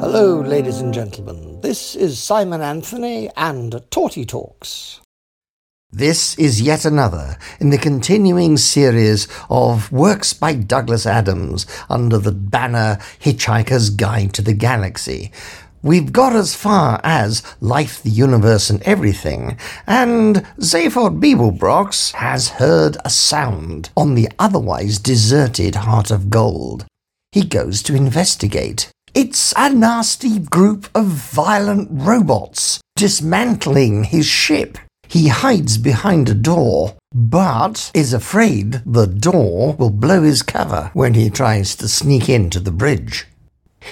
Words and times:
Hello, 0.00 0.40
ladies 0.40 0.80
and 0.80 0.94
gentlemen. 0.94 1.60
This 1.60 1.94
is 1.94 2.18
Simon 2.18 2.62
Anthony 2.62 3.28
and 3.36 3.70
Torty 3.90 4.26
Talks. 4.26 4.98
This 5.92 6.38
is 6.38 6.62
yet 6.62 6.86
another 6.86 7.36
in 7.60 7.68
the 7.68 7.76
continuing 7.76 8.56
series 8.56 9.28
of 9.50 9.92
works 9.92 10.32
by 10.32 10.54
Douglas 10.54 11.04
Adams 11.04 11.66
under 11.90 12.16
the 12.16 12.32
banner 12.32 12.96
Hitchhiker's 13.20 13.90
Guide 13.90 14.32
to 14.32 14.40
the 14.40 14.54
Galaxy. 14.54 15.32
We've 15.82 16.14
got 16.14 16.34
as 16.34 16.54
far 16.56 16.98
as 17.04 17.42
Life, 17.60 18.02
the 18.02 18.08
Universe, 18.08 18.70
and 18.70 18.82
Everything, 18.84 19.58
and 19.86 20.36
Zaphod 20.60 21.20
Beeblebrox 21.20 22.12
has 22.12 22.48
heard 22.48 22.96
a 23.04 23.10
sound 23.10 23.90
on 23.94 24.14
the 24.14 24.30
otherwise 24.38 24.98
deserted 24.98 25.74
Heart 25.74 26.10
of 26.10 26.30
Gold. 26.30 26.86
He 27.32 27.44
goes 27.44 27.82
to 27.82 27.94
investigate. 27.94 28.90
It's 29.14 29.52
a 29.56 29.70
nasty 29.70 30.38
group 30.38 30.88
of 30.94 31.06
violent 31.06 31.88
robots 31.90 32.80
dismantling 32.96 34.04
his 34.04 34.26
ship. 34.26 34.78
He 35.08 35.28
hides 35.28 35.78
behind 35.78 36.28
a 36.28 36.34
door, 36.34 36.96
but 37.12 37.90
is 37.92 38.12
afraid 38.12 38.82
the 38.86 39.06
door 39.06 39.74
will 39.74 39.90
blow 39.90 40.22
his 40.22 40.42
cover 40.42 40.90
when 40.94 41.14
he 41.14 41.28
tries 41.28 41.74
to 41.76 41.88
sneak 41.88 42.28
into 42.28 42.60
the 42.60 42.70
bridge. 42.70 43.26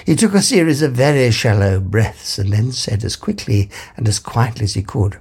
He 0.05 0.15
took 0.15 0.33
a 0.33 0.41
series 0.41 0.81
of 0.81 0.93
very 0.93 1.31
shallow 1.31 1.79
breaths 1.79 2.37
and 2.37 2.53
then 2.53 2.71
said 2.71 3.03
as 3.03 3.15
quickly 3.15 3.69
and 3.97 4.07
as 4.07 4.19
quietly 4.19 4.65
as 4.65 4.75
he 4.75 4.83
could, 4.83 5.17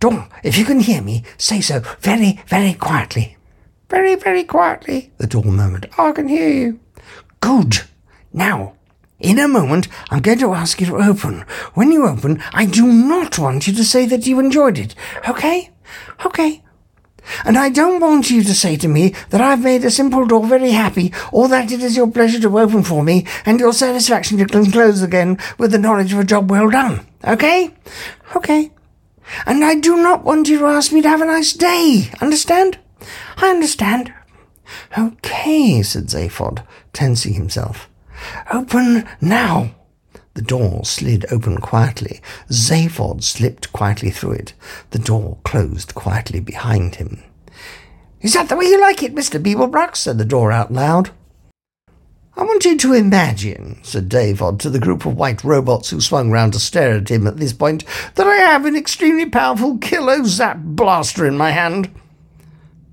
Door, 0.00 0.28
if 0.44 0.56
you 0.56 0.64
can 0.64 0.78
hear 0.78 1.02
me, 1.02 1.24
say 1.36 1.60
so 1.60 1.80
very, 2.00 2.40
very 2.46 2.72
quietly. 2.72 3.36
Very, 3.90 4.14
very 4.14 4.44
quietly, 4.44 5.10
the 5.18 5.26
door 5.26 5.42
murmured. 5.42 5.90
I 5.98 6.12
can 6.12 6.28
hear 6.28 6.48
you. 6.48 6.80
Good. 7.40 7.80
Now, 8.32 8.74
in 9.20 9.38
a 9.38 9.48
moment, 9.48 9.88
I'm 10.10 10.22
going 10.22 10.38
to 10.38 10.54
ask 10.54 10.80
you 10.80 10.86
to 10.86 10.96
open. 10.96 11.40
When 11.74 11.90
you 11.90 12.06
open, 12.06 12.42
I 12.52 12.66
do 12.66 12.86
not 12.86 13.38
want 13.38 13.66
you 13.66 13.72
to 13.74 13.84
say 13.84 14.06
that 14.06 14.26
you 14.26 14.38
enjoyed 14.38 14.78
it. 14.78 14.94
Okay? 15.28 15.70
Okay. 16.24 16.62
And 17.44 17.58
I 17.58 17.68
don't 17.68 18.00
want 18.00 18.30
you 18.30 18.42
to 18.42 18.54
say 18.54 18.76
to 18.76 18.88
me 18.88 19.14
that 19.30 19.40
I've 19.40 19.62
made 19.62 19.84
a 19.84 19.90
simple 19.90 20.24
door 20.24 20.46
very 20.46 20.70
happy, 20.70 21.12
or 21.32 21.48
that 21.48 21.70
it 21.72 21.82
is 21.82 21.96
your 21.96 22.10
pleasure 22.10 22.40
to 22.40 22.58
open 22.58 22.82
for 22.82 23.02
me, 23.02 23.26
and 23.44 23.60
your 23.60 23.72
satisfaction 23.72 24.38
to 24.38 24.46
close 24.46 25.02
again 25.02 25.38
with 25.58 25.72
the 25.72 25.78
knowledge 25.78 26.12
of 26.12 26.20
a 26.20 26.24
job 26.24 26.50
well 26.50 26.70
done. 26.70 27.06
Okay? 27.24 27.74
Okay. 28.36 28.70
And 29.46 29.64
I 29.64 29.74
do 29.74 29.96
not 29.96 30.24
want 30.24 30.48
you 30.48 30.58
to 30.60 30.66
ask 30.66 30.92
me 30.92 31.02
to 31.02 31.08
have 31.08 31.20
a 31.20 31.26
nice 31.26 31.52
day. 31.52 32.10
Understand? 32.20 32.78
I 33.36 33.50
understand. 33.50 34.12
Okay, 34.96 35.82
said 35.82 36.04
Zaphod, 36.04 36.64
tensing 36.92 37.34
himself. 37.34 37.87
Open 38.52 39.08
now! 39.20 39.74
The 40.34 40.42
door 40.42 40.84
slid 40.84 41.26
open 41.32 41.58
quietly. 41.58 42.20
Zaphod 42.48 43.24
slipped 43.24 43.72
quietly 43.72 44.10
through 44.10 44.32
it. 44.32 44.52
The 44.90 44.98
door 44.98 45.38
closed 45.42 45.94
quietly 45.94 46.40
behind 46.40 46.96
him. 46.96 47.22
Is 48.20 48.34
that 48.34 48.48
the 48.48 48.56
way 48.56 48.66
you 48.66 48.80
like 48.80 49.02
it, 49.02 49.14
Mr. 49.14 49.42
Beeblebrox? 49.42 49.96
said 49.96 50.18
the 50.18 50.24
door 50.24 50.52
out 50.52 50.72
loud. 50.72 51.10
I 52.36 52.44
want 52.44 52.64
you 52.64 52.78
to 52.78 52.92
imagine, 52.92 53.80
said 53.82 54.08
Zaphod 54.08 54.60
to 54.60 54.70
the 54.70 54.78
group 54.78 55.04
of 55.04 55.16
white 55.16 55.42
robots 55.42 55.90
who 55.90 56.00
swung 56.00 56.30
round 56.30 56.52
to 56.52 56.60
stare 56.60 56.98
at 56.98 57.10
him 57.10 57.26
at 57.26 57.38
this 57.38 57.52
point, 57.52 57.82
that 58.14 58.28
I 58.28 58.36
have 58.36 58.64
an 58.64 58.76
extremely 58.76 59.26
powerful 59.26 59.78
kilo 59.78 60.22
zap 60.22 60.58
blaster 60.58 61.26
in 61.26 61.36
my 61.36 61.50
hand. 61.50 61.90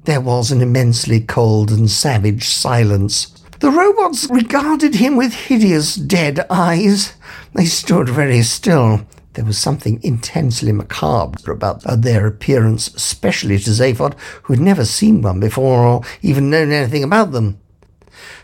There 0.06 0.22
was 0.22 0.52
an 0.52 0.62
immensely 0.62 1.20
cold 1.20 1.70
and 1.70 1.92
savage 1.92 2.48
silence. 2.48 3.34
The 3.66 3.71
robots 3.71 4.30
regarded 4.30 4.94
him 4.94 5.16
with 5.16 5.33
hideous 5.33 5.95
dead 5.95 6.45
eyes. 6.52 7.16
They 7.55 7.66
stood 7.66 8.08
very 8.08 8.44
still. 8.44 9.08
There 9.33 9.44
was 9.44 9.58
something 9.58 9.99
intensely 10.03 10.71
macabre 10.71 11.52
about 11.52 11.81
their 11.81 12.27
appearance, 12.27 12.93
especially 12.93 13.58
to 13.58 13.71
Zaphod, 13.71 14.14
who 14.43 14.54
had 14.54 14.61
never 14.61 14.86
seen 14.86 15.23
one 15.23 15.39
before 15.39 15.83
or 15.83 16.04
even 16.21 16.52
known 16.52 16.71
anything 16.71 17.04
about 17.04 17.31
them. 17.31 17.59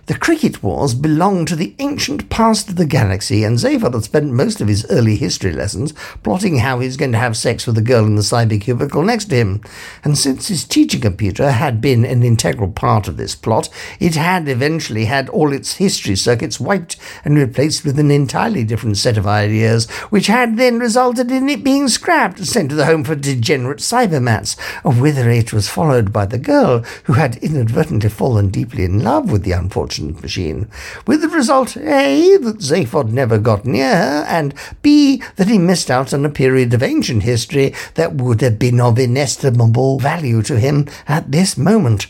The 0.08 0.16
Krikkit 0.16 0.64
wars 0.64 0.96
belonged 0.96 1.48
to 1.50 1.56
the 1.56 1.76
ancient 1.78 2.28
past 2.30 2.70
of 2.70 2.76
the 2.76 2.88
galaxy, 2.88 3.44
and 3.44 3.60
Zaphod 3.60 3.94
had 3.94 4.04
spent 4.04 4.34
most 4.34 4.60
of 4.60 4.68
his 4.68 4.84
early 4.90 5.16
history 5.16 5.54
lessons 5.54 5.94
plotting 6.24 6.58
how 6.58 6.80
he 6.80 6.88
was 6.88 6.98
going 6.98 7.12
to 7.12 7.20
have 7.20 7.38
sex 7.38 7.68
with 7.68 7.76
the 7.76 7.84
girl 7.84 8.06
in 8.06 8.16
the 8.16 8.24
cyber 8.24 8.60
cubicle 8.60 9.04
next 9.04 9.26
to 9.26 9.36
him. 9.36 9.62
And 10.04 10.18
since 10.18 10.48
his 10.48 10.66
teaching 10.66 11.02
computer 11.02 11.52
had 11.52 11.82
been 11.82 12.04
an 12.04 12.24
integral 12.24 12.72
part 12.72 13.08
of 13.08 13.18
this 13.18 13.36
plot, 13.36 13.70
it 14.00 14.16
had 14.16 14.50
eventually 14.50 15.06
had 15.06 15.30
all 15.30 15.54
its 15.54 15.76
history 15.76 16.16
circuits 16.16 16.60
wiped 16.60 16.98
and 17.24 17.38
replaced 17.38 17.86
with 17.86 18.00
an 18.00 18.10
entirely 18.10 18.64
different 18.64 18.98
set 18.98 19.20
of 19.20 19.28
ideas, 19.28 19.88
which 20.10 20.28
had 20.28 20.58
then 20.58 20.80
resulted 20.80 21.30
in 21.30 21.48
it 21.48 21.64
being 21.64 21.88
scrapped 21.88 22.40
and 22.40 22.48
sent 22.48 22.70
to 22.72 22.76
the 22.76 22.88
home 22.88 23.04
for 23.04 23.16
degenerate 23.16 23.80
cybermats. 23.80 24.60
Whether 24.84 25.30
it 25.30 25.54
was 25.54 25.70
followed 25.70 26.12
by 26.12 26.26
the 26.26 26.40
girl 26.40 26.80
who 27.04 27.14
had 27.14 27.38
inadvertently 27.38 28.10
fallen 28.10 28.50
deeply 28.50 28.84
in 28.84 29.04
love 29.04 29.32
with 29.32 29.44
the 29.44 29.52
unfortunate 29.52 29.91
machine, 30.00 30.70
with 31.06 31.22
the 31.22 31.28
result 31.28 31.76
A, 31.78 32.38
that 32.38 32.60
Zaphod 32.60 33.12
never 33.12 33.38
got 33.38 33.66
near 33.66 33.96
her, 33.96 34.26
and 34.28 34.54
B, 34.82 35.22
that 35.36 35.48
he 35.48 35.58
missed 35.58 35.92
out 35.92 36.14
on 36.14 36.26
a 36.26 36.30
period 36.30 36.74
of 36.74 36.84
ancient 36.84 37.24
history 37.24 37.74
that 37.96 38.16
would 38.16 38.42
have 38.42 38.60
been 38.60 38.80
of 38.80 38.98
inestimable 38.98 40.00
value 40.00 40.42
to 40.44 40.60
him 40.60 40.88
at 41.08 41.32
this 41.32 41.58
moment. 41.58 42.08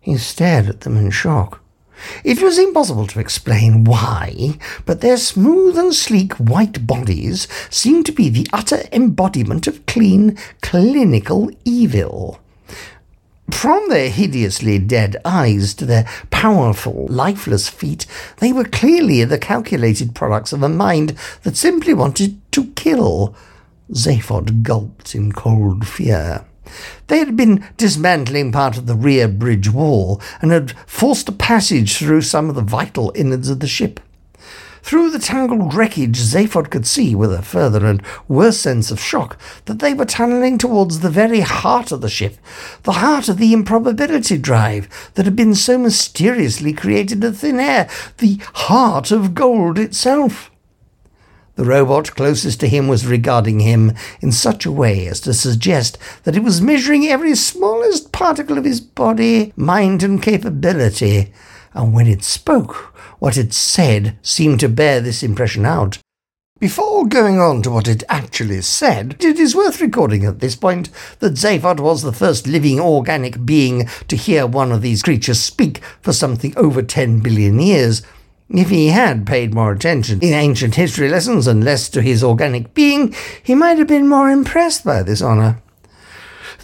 He 0.00 0.16
stared 0.16 0.68
at 0.68 0.80
them 0.82 0.96
in 0.96 1.10
shock. 1.10 1.60
It 2.24 2.42
was 2.42 2.58
impossible 2.58 3.06
to 3.08 3.20
explain 3.20 3.84
why, 3.84 4.58
but 4.84 5.00
their 5.00 5.16
smooth 5.16 5.78
and 5.78 5.94
sleek 5.94 6.34
white 6.34 6.86
bodies 6.86 7.48
seemed 7.70 8.06
to 8.06 8.12
be 8.12 8.28
the 8.28 8.46
utter 8.52 8.82
embodiment 8.92 9.66
of 9.66 9.84
clean, 9.86 10.36
clinical 10.60 11.50
evil. 11.64 12.38
From 13.50 13.88
their 13.88 14.10
hideously 14.10 14.78
dead 14.78 15.16
eyes 15.24 15.72
to 15.74 15.86
their 15.86 16.06
powerful, 16.30 17.06
lifeless 17.08 17.68
feet, 17.68 18.06
they 18.38 18.52
were 18.52 18.64
clearly 18.64 19.24
the 19.24 19.38
calculated 19.38 20.14
products 20.14 20.52
of 20.52 20.62
a 20.62 20.68
mind 20.68 21.16
that 21.42 21.56
simply 21.56 21.94
wanted 21.94 22.40
to 22.52 22.66
kill. 22.72 23.34
Zaphod 23.92 24.62
gulped 24.62 25.14
in 25.14 25.32
cold 25.32 25.86
fear. 25.86 26.44
They 27.06 27.18
had 27.18 27.36
been 27.36 27.64
dismantling 27.76 28.50
part 28.50 28.76
of 28.76 28.86
the 28.86 28.96
rear 28.96 29.28
bridge 29.28 29.70
wall 29.70 30.20
and 30.42 30.50
had 30.50 30.72
forced 30.86 31.28
a 31.28 31.32
passage 31.32 31.96
through 31.96 32.22
some 32.22 32.48
of 32.48 32.56
the 32.56 32.62
vital 32.62 33.12
innards 33.14 33.48
of 33.48 33.60
the 33.60 33.68
ship. 33.68 34.00
Through 34.86 35.10
the 35.10 35.18
tangled 35.18 35.74
wreckage, 35.74 36.16
Zaphod 36.16 36.70
could 36.70 36.86
see, 36.86 37.12
with 37.16 37.32
a 37.32 37.42
further 37.42 37.84
and 37.86 38.00
worse 38.28 38.60
sense 38.60 38.92
of 38.92 39.00
shock, 39.00 39.36
that 39.64 39.80
they 39.80 39.92
were 39.92 40.04
tunneling 40.04 40.58
towards 40.58 41.00
the 41.00 41.10
very 41.10 41.40
heart 41.40 41.90
of 41.90 42.02
the 42.02 42.08
ship, 42.08 42.36
the 42.84 42.92
heart 42.92 43.28
of 43.28 43.38
the 43.38 43.52
improbability 43.52 44.38
drive 44.38 45.10
that 45.14 45.24
had 45.24 45.34
been 45.34 45.56
so 45.56 45.76
mysteriously 45.76 46.72
created 46.72 47.24
of 47.24 47.36
thin 47.36 47.58
air, 47.58 47.88
the 48.18 48.38
heart 48.54 49.10
of 49.10 49.34
gold 49.34 49.76
itself. 49.76 50.52
The 51.56 51.64
robot 51.64 52.14
closest 52.14 52.60
to 52.60 52.68
him 52.68 52.86
was 52.86 53.08
regarding 53.08 53.58
him 53.58 53.92
in 54.20 54.30
such 54.30 54.64
a 54.66 54.70
way 54.70 55.08
as 55.08 55.18
to 55.22 55.34
suggest 55.34 55.98
that 56.22 56.36
it 56.36 56.44
was 56.44 56.60
measuring 56.60 57.08
every 57.08 57.34
smallest 57.34 58.12
particle 58.12 58.56
of 58.56 58.64
his 58.64 58.80
body, 58.80 59.52
mind, 59.56 60.04
and 60.04 60.22
capability. 60.22 61.32
And 61.74 61.92
when 61.92 62.06
it 62.06 62.22
spoke, 62.22 62.95
what 63.18 63.36
it 63.36 63.52
said 63.52 64.18
seemed 64.22 64.60
to 64.60 64.68
bear 64.68 65.00
this 65.00 65.22
impression 65.22 65.64
out. 65.64 65.98
Before 66.58 67.06
going 67.06 67.38
on 67.38 67.60
to 67.62 67.70
what 67.70 67.86
it 67.86 68.02
actually 68.08 68.62
said, 68.62 69.16
it 69.20 69.38
is 69.38 69.54
worth 69.54 69.82
recording 69.82 70.24
at 70.24 70.40
this 70.40 70.56
point 70.56 70.88
that 71.18 71.34
Zaphod 71.34 71.80
was 71.80 72.02
the 72.02 72.14
first 72.14 72.46
living 72.46 72.80
organic 72.80 73.44
being 73.44 73.86
to 74.08 74.16
hear 74.16 74.46
one 74.46 74.72
of 74.72 74.80
these 74.80 75.02
creatures 75.02 75.38
speak 75.38 75.82
for 76.00 76.14
something 76.14 76.56
over 76.56 76.80
10 76.80 77.20
billion 77.20 77.58
years. 77.58 78.00
If 78.48 78.70
he 78.70 78.88
had 78.88 79.26
paid 79.26 79.52
more 79.52 79.70
attention 79.72 80.20
in 80.22 80.32
ancient 80.32 80.76
history 80.76 81.10
lessons 81.10 81.46
and 81.46 81.62
less 81.62 81.90
to 81.90 82.00
his 82.00 82.24
organic 82.24 82.72
being, 82.72 83.14
he 83.42 83.54
might 83.54 83.76
have 83.76 83.88
been 83.88 84.08
more 84.08 84.30
impressed 84.30 84.82
by 84.82 85.02
this 85.02 85.20
honour. 85.20 85.60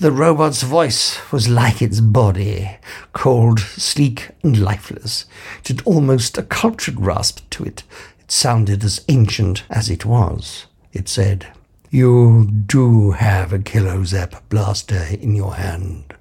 The 0.03 0.11
robot's 0.11 0.65
voice 0.65 1.21
was 1.31 1.49
like 1.49 1.81
its 1.81 2.01
body, 2.01 2.77
cold, 3.13 3.61
sleek, 3.61 4.31
and 4.43 4.61
lifeless. 4.61 5.27
It 5.61 5.69
had 5.69 5.83
almost 5.85 6.37
a 6.37 6.43
cultured 6.43 7.01
rasp 7.01 7.49
to 7.51 7.63
it. 7.63 7.85
It 8.19 8.33
sounded 8.33 8.83
as 8.83 9.05
ancient 9.09 9.63
as 9.71 9.89
it 9.89 10.05
was. 10.05 10.67
It 10.93 11.09
said, 11.09 11.53
You 11.93 12.51
do 12.67 13.13
have 13.13 13.53
a 13.53 13.61
kilozap 13.61 14.43
blaster 14.49 15.07
in 15.21 15.37
your 15.37 15.55
hand. 15.55 16.17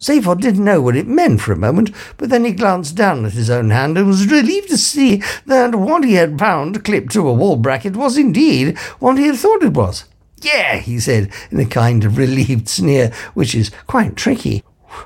Zaphod 0.00 0.40
didn't 0.40 0.64
know 0.64 0.80
what 0.80 0.96
it 0.96 1.06
meant 1.06 1.42
for 1.42 1.52
a 1.52 1.56
moment, 1.58 1.90
but 2.16 2.30
then 2.30 2.46
he 2.46 2.52
glanced 2.52 2.94
down 2.94 3.26
at 3.26 3.32
his 3.32 3.50
own 3.50 3.68
hand 3.68 3.98
and 3.98 4.06
was 4.06 4.32
relieved 4.32 4.70
to 4.70 4.78
see 4.78 5.22
that 5.44 5.74
what 5.74 6.02
he 6.02 6.14
had 6.14 6.38
found 6.38 6.82
clipped 6.82 7.12
to 7.12 7.28
a 7.28 7.34
wall 7.34 7.56
bracket 7.56 7.94
was 7.94 8.16
indeed 8.16 8.78
what 9.00 9.18
he 9.18 9.26
had 9.26 9.36
thought 9.36 9.62
it 9.62 9.74
was. 9.74 10.06
Yeah, 10.42 10.76
he 10.76 11.00
said 11.00 11.32
in 11.50 11.58
a 11.60 11.66
kind 11.66 12.04
of 12.04 12.18
relieved 12.18 12.68
sneer, 12.68 13.12
which 13.34 13.54
is 13.54 13.70
quite 13.86 14.16
tricky. 14.16 14.62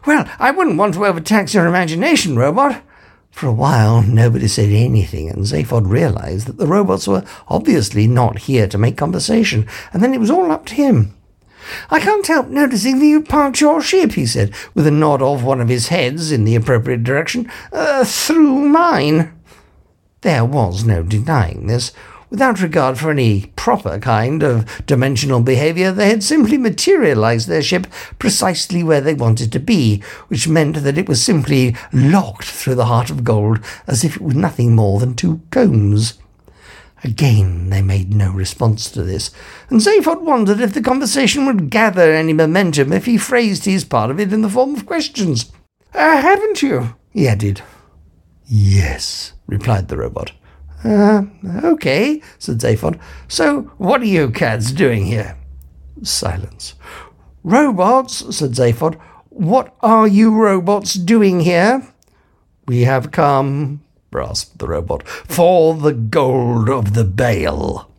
Well, 0.07 0.29
I 0.39 0.51
wouldn't 0.51 0.77
want 0.77 0.95
to 0.95 1.07
overtax 1.07 1.55
your 1.55 1.67
imagination, 1.67 2.37
robot. 2.37 2.83
For 3.31 3.47
a 3.47 3.53
while, 3.53 4.03
nobody 4.03 4.49
said 4.49 4.71
anything, 4.71 5.31
and 5.31 5.45
Zaphod 5.45 5.89
realized 5.89 6.47
that 6.47 6.59
the 6.59 6.67
robots 6.67 7.07
were 7.07 7.25
obviously 7.49 8.07
not 8.07 8.41
here 8.41 8.67
to 8.69 8.79
make 8.79 8.97
conversation, 8.97 9.67
and 9.93 10.03
then 10.03 10.13
it 10.13 10.21
was 10.21 10.31
all 10.31 10.51
up 10.51 10.67
to 10.67 10.75
him. 10.75 11.15
I 11.91 12.01
can't 12.01 12.27
help 12.27 12.49
noticing 12.49 12.99
that 12.99 13.07
you 13.07 13.23
parked 13.23 13.61
your 13.61 13.81
ship, 13.81 14.13
he 14.13 14.27
said, 14.27 14.53
with 14.75 14.87
a 14.87 14.91
nod 14.91 15.23
of 15.23 15.45
one 15.45 15.61
of 15.61 15.69
his 15.69 15.89
heads 15.89 16.33
in 16.33 16.45
the 16.45 16.57
appropriate 16.57 17.05
direction, 17.05 17.51
uh, 17.73 18.05
through 18.05 18.69
mine. 18.69 19.33
There 20.23 20.45
was 20.45 20.85
no 20.85 21.03
denying 21.03 21.67
this. 21.67 21.93
Without 22.31 22.63
regard 22.63 22.97
for 22.97 23.11
any 23.11 23.47
proper 23.57 23.99
kind 23.99 24.45
of 24.45 24.87
dimensional 24.87 25.41
behavior, 25.41 25.91
they 25.91 26.09
had 26.09 26.23
simply 26.23 26.57
materialized 26.57 27.49
their 27.49 27.63
ship 27.63 27.89
precisely 28.21 28.85
where 28.85 29.01
they 29.01 29.15
wanted 29.15 29.51
to 29.51 29.59
be, 29.59 30.01
which 30.29 30.47
meant 30.47 30.85
that 30.85 30.97
it 30.97 31.09
was 31.09 31.21
simply 31.21 31.75
locked 31.93 32.45
through 32.45 32.77
the 32.77 32.87
heart 32.87 33.11
of 33.11 33.25
gold 33.25 33.59
as 33.89 34.05
if 34.05 34.15
it 34.15 34.23
was 34.23 34.37
nothing 34.37 34.77
more 34.77 35.01
than 35.01 35.15
two 35.15 35.41
combs. 35.51 36.19
Again, 37.03 37.71
they 37.71 37.83
made 37.83 38.15
no 38.15 38.31
response 38.31 38.91
to 38.91 39.03
this, 39.03 39.33
and 39.69 39.81
Zaphod 39.81 40.21
wondered 40.21 40.61
if 40.61 40.73
the 40.73 40.83
conversation 40.83 41.47
would 41.47 41.71
gather 41.71 42.13
any 42.13 42.33
momentum 42.33 42.93
if 42.93 43.07
he 43.07 43.17
phrased 43.17 43.65
his 43.65 43.85
part 43.85 44.11
of 44.11 44.21
it 44.21 44.33
in 44.33 44.43
the 44.43 44.51
form 44.51 44.77
of 44.77 44.87
questions. 44.87 45.51
Uh, 45.95 46.21
haven't 46.21 46.63
you? 46.63 46.95
he 47.11 47.27
added. 47.27 47.63
Yes, 48.47 49.33
replied 49.49 49.89
the 49.89 49.97
robot. 49.97 50.33
Uh, 50.83 51.23
okay, 51.65 52.23
said 52.39 52.59
Zaphod. 52.59 52.99
So, 53.29 53.63
what 53.79 54.01
are 54.01 54.07
you 54.07 54.31
cads 54.31 54.73
doing 54.73 55.07
here? 55.07 55.37
Silence. 56.03 56.75
Robots, 57.45 58.37
said 58.37 58.53
Zaphod. 58.53 58.99
What 59.29 59.75
are 59.81 60.09
you 60.09 60.35
robots 60.35 60.95
doing 60.95 61.41
here? 61.41 61.87
We 62.67 62.83
have 62.83 63.11
come, 63.11 63.83
rasped 64.13 64.59
the 64.59 64.69
robot, 64.69 65.07
for 65.07 65.75
the 65.75 65.93
gold 65.93 66.69
of 66.69 66.95
the 66.95 67.05
bail. 67.05 67.91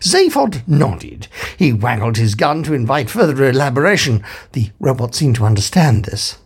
Zaphod 0.00 0.66
nodded. 0.66 1.28
He 1.56 1.72
waggled 1.72 2.16
his 2.16 2.34
gun 2.34 2.62
to 2.64 2.74
invite 2.74 3.10
further 3.10 3.48
elaboration. 3.48 4.24
The 4.52 4.70
robot 4.80 5.14
seemed 5.14 5.36
to 5.36 5.44
understand 5.44 6.04
this. 6.04 6.38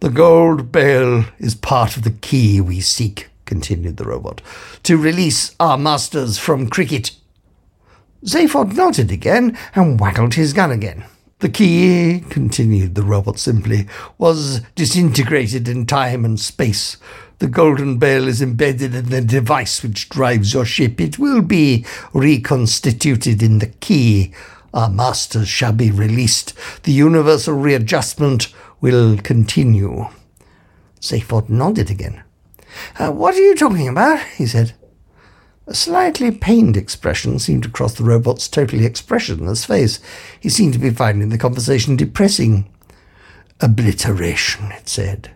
The 0.00 0.10
gold 0.10 0.72
bail 0.72 1.24
is 1.38 1.54
part 1.54 1.96
of 1.96 2.04
the 2.04 2.10
key 2.10 2.60
we 2.60 2.80
seek, 2.80 3.28
continued 3.46 3.96
the 3.96 4.04
robot, 4.04 4.42
to 4.82 4.98
release 4.98 5.54
our 5.58 5.78
masters 5.78 6.38
from 6.38 6.68
Krikkit. 6.68 7.16
Zaphod 8.24 8.74
nodded 8.74 9.10
again 9.10 9.56
and 9.74 9.98
waggled 9.98 10.34
his 10.34 10.52
gun 10.52 10.70
again. 10.70 11.04
The 11.40 11.48
key, 11.50 12.24
continued 12.30 12.94
the 12.94 13.02
robot 13.02 13.38
simply, 13.38 13.86
was 14.16 14.62
disintegrated 14.74 15.68
in 15.68 15.84
time 15.84 16.24
and 16.24 16.40
space. 16.40 16.96
The 17.40 17.46
golden 17.46 17.98
bail 17.98 18.26
is 18.26 18.40
embedded 18.40 18.94
in 18.94 19.10
the 19.10 19.20
device 19.20 19.82
which 19.82 20.08
drives 20.08 20.54
your 20.54 20.64
ship. 20.64 20.98
It 20.98 21.18
will 21.18 21.42
be 21.42 21.84
reconstituted 22.14 23.42
in 23.42 23.58
the 23.58 23.66
key. 23.66 24.32
Our 24.72 24.88
masters 24.88 25.46
shall 25.46 25.72
be 25.72 25.90
released. 25.90 26.54
The 26.84 26.92
universal 26.92 27.54
readjustment 27.54 28.48
will 28.80 29.18
continue. 29.18 30.06
Zaphod 31.02 31.50
nodded 31.50 31.90
again. 31.90 32.22
Uh, 32.98 33.10
what 33.12 33.34
are 33.34 33.42
you 33.42 33.54
talking 33.54 33.88
about? 33.88 34.20
he 34.36 34.46
said. 34.46 34.74
A 35.68 35.74
slightly 35.74 36.30
pained 36.30 36.76
expression 36.76 37.40
seemed 37.40 37.64
to 37.64 37.68
cross 37.68 37.94
the 37.94 38.04
robot's 38.04 38.46
totally 38.48 38.84
expressionless 38.84 39.64
face. 39.64 39.98
He 40.38 40.48
seemed 40.48 40.74
to 40.74 40.78
be 40.78 40.90
finding 40.90 41.30
the 41.30 41.38
conversation 41.38 41.96
depressing. 41.96 42.70
Obliteration, 43.60 44.70
it 44.70 44.88
said. 44.88 45.32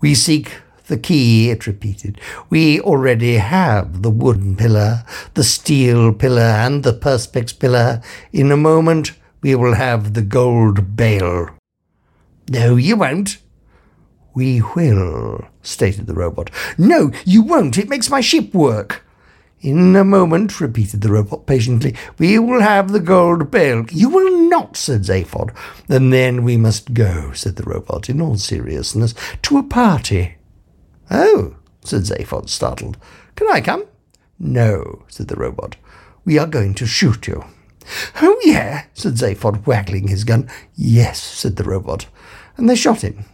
We 0.00 0.14
seek 0.14 0.52
the 0.88 0.98
key, 0.98 1.50
it 1.50 1.66
repeated. 1.66 2.20
We 2.50 2.80
already 2.80 3.36
have 3.36 4.02
the 4.02 4.10
wooden 4.10 4.56
pillar, 4.56 5.04
the 5.34 5.44
steel 5.44 6.12
pillar, 6.12 6.40
and 6.40 6.82
the 6.82 6.94
perspex 6.94 7.56
pillar. 7.56 8.02
In 8.32 8.50
a 8.50 8.56
moment, 8.56 9.12
we 9.42 9.54
will 9.54 9.74
have 9.74 10.14
the 10.14 10.22
gold 10.22 10.96
bail. 10.96 11.50
No, 12.50 12.76
you 12.76 12.96
won't, 12.96 13.38
we 14.38 14.62
will, 14.76 15.44
stated 15.62 16.06
the 16.06 16.14
robot. 16.14 16.48
No, 16.78 17.10
you 17.26 17.42
won't. 17.42 17.76
It 17.76 17.88
makes 17.88 18.08
my 18.08 18.20
ship 18.20 18.54
work. 18.54 19.04
In 19.60 19.96
a 19.96 20.04
moment, 20.04 20.60
repeated 20.60 21.00
the 21.00 21.10
robot 21.10 21.44
patiently, 21.44 21.96
we 22.18 22.38
will 22.38 22.60
have 22.60 22.92
the 22.92 23.00
gold 23.00 23.50
bail. 23.50 23.84
You 23.90 24.08
will 24.08 24.48
not, 24.48 24.76
said 24.76 25.02
Zaphod. 25.02 25.52
And 25.88 26.12
then 26.12 26.44
we 26.44 26.56
must 26.56 26.94
go, 26.94 27.32
said 27.32 27.56
the 27.56 27.64
robot, 27.64 28.08
in 28.08 28.20
all 28.20 28.36
seriousness, 28.36 29.12
to 29.42 29.58
a 29.58 29.64
party. 29.64 30.36
Oh, 31.10 31.56
said 31.84 32.02
Zaphod, 32.02 32.48
startled. 32.48 32.96
Can 33.34 33.48
I 33.50 33.60
come? 33.60 33.86
No, 34.38 35.04
said 35.08 35.26
the 35.26 35.34
robot. 35.34 35.74
We 36.24 36.38
are 36.38 36.46
going 36.46 36.74
to 36.74 36.86
shoot 36.86 37.26
you. 37.26 37.44
Oh, 38.22 38.40
yeah, 38.44 38.84
said 38.94 39.14
Zaphod, 39.14 39.66
waggling 39.66 40.06
his 40.06 40.22
gun. 40.22 40.48
Yes, 40.76 41.20
said 41.20 41.56
the 41.56 41.64
robot. 41.64 42.06
And 42.56 42.70
they 42.70 42.76
shot 42.76 43.02
him. 43.02 43.24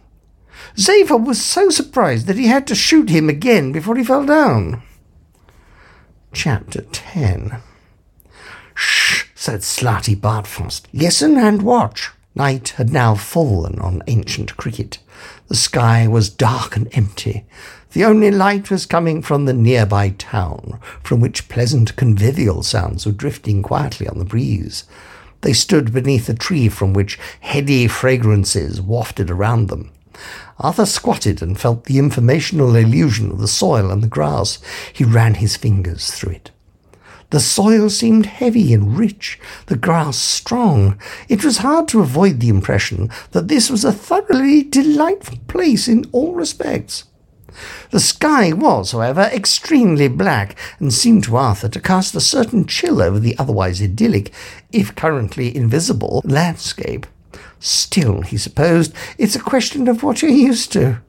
Zaphod 0.75 1.25
was 1.25 1.43
so 1.43 1.69
surprised 1.69 2.27
that 2.27 2.37
he 2.37 2.47
had 2.47 2.67
to 2.67 2.75
shoot 2.75 3.09
him 3.09 3.29
again 3.29 3.71
before 3.71 3.95
he 3.95 4.03
fell 4.03 4.25
down. 4.25 4.81
Chapter 6.33 6.81
10 6.81 7.61
Shh, 8.73 9.25
said 9.35 9.61
Slartibartfast. 9.61 10.83
Listen 10.93 11.37
and 11.37 11.61
watch. 11.61 12.11
Night 12.35 12.69
had 12.77 12.91
now 12.91 13.15
fallen 13.15 13.79
on 13.79 14.03
ancient 14.07 14.57
Krikkit. 14.57 14.97
The 15.47 15.55
sky 15.55 16.05
was 16.07 16.29
dark 16.29 16.75
and 16.75 16.89
empty. 16.91 17.45
The 17.93 18.03
only 18.03 18.29
light 18.29 18.69
was 18.69 18.85
coming 18.85 19.21
from 19.21 19.45
the 19.45 19.53
nearby 19.53 20.09
town, 20.09 20.79
from 21.01 21.21
which 21.21 21.47
pleasant 21.47 21.95
convivial 21.95 22.61
sounds 22.61 23.05
were 23.05 23.13
drifting 23.13 23.63
quietly 23.63 24.09
on 24.09 24.19
the 24.19 24.25
breeze. 24.25 24.83
They 25.39 25.53
stood 25.53 25.93
beneath 25.93 26.27
a 26.27 26.33
tree 26.33 26.67
from 26.67 26.91
which 26.91 27.17
heady 27.39 27.87
fragrances 27.87 28.81
wafted 28.81 29.31
around 29.31 29.69
them. 29.69 29.91
Arthur 30.59 30.85
squatted 30.85 31.41
and 31.41 31.59
felt 31.59 31.85
the 31.85 31.97
informational 31.97 32.75
illusion 32.75 33.31
of 33.31 33.39
the 33.39 33.47
soil 33.47 33.91
and 33.91 34.01
the 34.01 34.07
grass. 34.07 34.59
He 34.93 35.03
ran 35.03 35.35
his 35.35 35.57
fingers 35.57 36.11
through 36.11 36.33
it. 36.33 36.51
The 37.31 37.39
soil 37.39 37.89
seemed 37.89 38.27
heavy 38.27 38.73
and 38.73 38.97
rich, 38.97 39.39
the 39.65 39.75
grass 39.75 40.17
strong. 40.17 40.97
It 41.27 41.43
was 41.43 41.57
hard 41.57 41.87
to 41.89 42.01
avoid 42.01 42.39
the 42.39 42.49
impression 42.49 43.09
that 43.31 43.47
this 43.47 43.69
was 43.69 43.83
a 43.83 43.91
thoroughly 43.91 44.63
delightful 44.63 45.39
place 45.47 45.87
in 45.87 46.05
all 46.11 46.33
respects. 46.33 47.05
The 47.91 47.99
sky 47.99 48.51
was, 48.53 48.91
however, 48.91 49.29
extremely 49.33 50.07
black, 50.07 50.57
and 50.79 50.93
seemed 50.93 51.23
to 51.25 51.37
Arthur 51.37 51.69
to 51.69 51.79
cast 51.79 52.15
a 52.15 52.21
certain 52.21 52.65
chill 52.65 53.01
over 53.01 53.19
the 53.19 53.37
otherwise 53.37 53.81
idyllic, 53.81 54.31
if 54.71 54.95
currently 54.95 55.55
invisible, 55.55 56.21
landscape. 56.25 57.05
Still, 57.65 58.21
he 58.21 58.37
supposed, 58.37 58.93
it's 59.17 59.35
a 59.35 59.39
question 59.39 59.87
of 59.87 60.03
what 60.03 60.21
you're 60.21 60.29
used 60.29 60.71
to. 60.73 60.99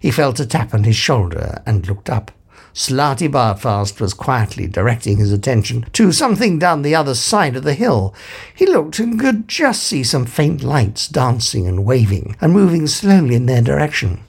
He 0.00 0.10
felt 0.10 0.40
a 0.40 0.46
tap 0.46 0.72
on 0.72 0.84
his 0.84 0.96
shoulder 0.96 1.62
and 1.66 1.86
looked 1.86 2.08
up. 2.08 2.30
Slartibartfast 2.72 4.00
was 4.00 4.14
quietly 4.14 4.66
directing 4.66 5.18
his 5.18 5.30
attention 5.30 5.84
to 5.92 6.10
something 6.10 6.58
down 6.58 6.80
the 6.80 6.94
other 6.94 7.14
side 7.14 7.54
of 7.54 7.64
the 7.64 7.74
hill. 7.74 8.14
He 8.54 8.64
looked 8.64 8.98
and 8.98 9.20
could 9.20 9.46
just 9.46 9.82
see 9.82 10.02
some 10.02 10.24
faint 10.24 10.62
lights 10.62 11.06
dancing 11.06 11.66
and 11.68 11.84
waving 11.84 12.34
and 12.40 12.54
moving 12.54 12.86
slowly 12.86 13.34
in 13.34 13.44
their 13.44 13.60
direction. 13.60 14.24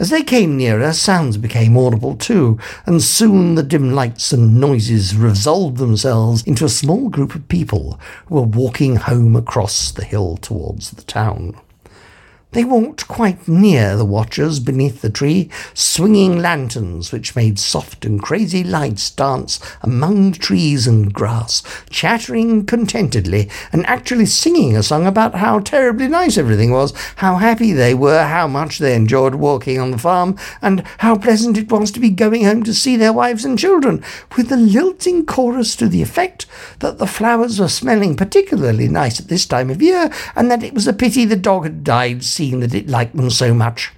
As 0.00 0.10
they 0.10 0.22
came 0.22 0.56
nearer, 0.56 0.92
sounds 0.92 1.36
became 1.38 1.76
audible 1.76 2.14
too, 2.14 2.56
and 2.86 3.02
soon 3.02 3.56
the 3.56 3.64
dim 3.64 3.92
lights 3.92 4.32
and 4.32 4.60
noises 4.60 5.16
resolved 5.16 5.78
themselves 5.78 6.44
into 6.44 6.64
a 6.64 6.68
small 6.68 7.08
group 7.08 7.34
of 7.34 7.48
people 7.48 7.98
who 8.26 8.36
were 8.36 8.42
walking 8.42 8.94
home 8.94 9.34
across 9.34 9.90
the 9.90 10.04
hill 10.04 10.36
towards 10.36 10.92
the 10.92 11.02
town. 11.02 11.56
They 12.52 12.64
walked 12.64 13.08
quite 13.08 13.46
near 13.46 13.94
the 13.94 14.06
watchers 14.06 14.58
beneath 14.58 15.02
the 15.02 15.10
tree, 15.10 15.50
swinging 15.74 16.38
lanterns 16.38 17.12
which 17.12 17.36
made 17.36 17.58
soft 17.58 18.06
and 18.06 18.22
crazy 18.22 18.64
lights 18.64 19.10
dance 19.10 19.60
among 19.82 20.32
trees 20.32 20.86
and 20.86 21.12
grass, 21.12 21.62
chattering 21.90 22.64
contentedly, 22.64 23.50
and 23.70 23.84
actually 23.84 24.24
singing 24.24 24.74
a 24.74 24.82
song 24.82 25.06
about 25.06 25.34
how 25.34 25.58
terribly 25.58 26.08
nice 26.08 26.38
everything 26.38 26.70
was, 26.70 26.94
how 27.16 27.36
happy 27.36 27.72
they 27.72 27.92
were, 27.92 28.24
how 28.24 28.46
much 28.46 28.78
they 28.78 28.94
enjoyed 28.94 29.34
walking 29.34 29.78
on 29.78 29.90
the 29.90 29.98
farm, 29.98 30.34
and 30.62 30.82
how 30.98 31.18
pleasant 31.18 31.58
it 31.58 31.70
was 31.70 31.90
to 31.90 32.00
be 32.00 32.08
going 32.08 32.44
home 32.44 32.62
to 32.62 32.72
see 32.72 32.96
their 32.96 33.12
wives 33.12 33.44
and 33.44 33.58
children, 33.58 34.02
with 34.38 34.50
a 34.50 34.56
lilting 34.56 35.26
chorus 35.26 35.76
to 35.76 35.86
the 35.86 36.00
effect 36.00 36.46
that 36.78 36.96
the 36.96 37.06
flowers 37.06 37.60
were 37.60 37.68
smelling 37.68 38.16
particularly 38.16 38.88
nice 38.88 39.20
at 39.20 39.28
this 39.28 39.44
time 39.44 39.68
of 39.68 39.82
year, 39.82 40.10
and 40.34 40.50
that 40.50 40.62
it 40.62 40.72
was 40.72 40.88
a 40.88 40.94
pity 40.94 41.26
the 41.26 41.36
dog 41.36 41.64
had 41.64 41.84
died 41.84 42.24
seeing 42.38 42.60
that 42.60 42.72
it 42.72 42.88
liked 42.88 43.16
them 43.16 43.30
so 43.30 43.52
much. 43.52 43.90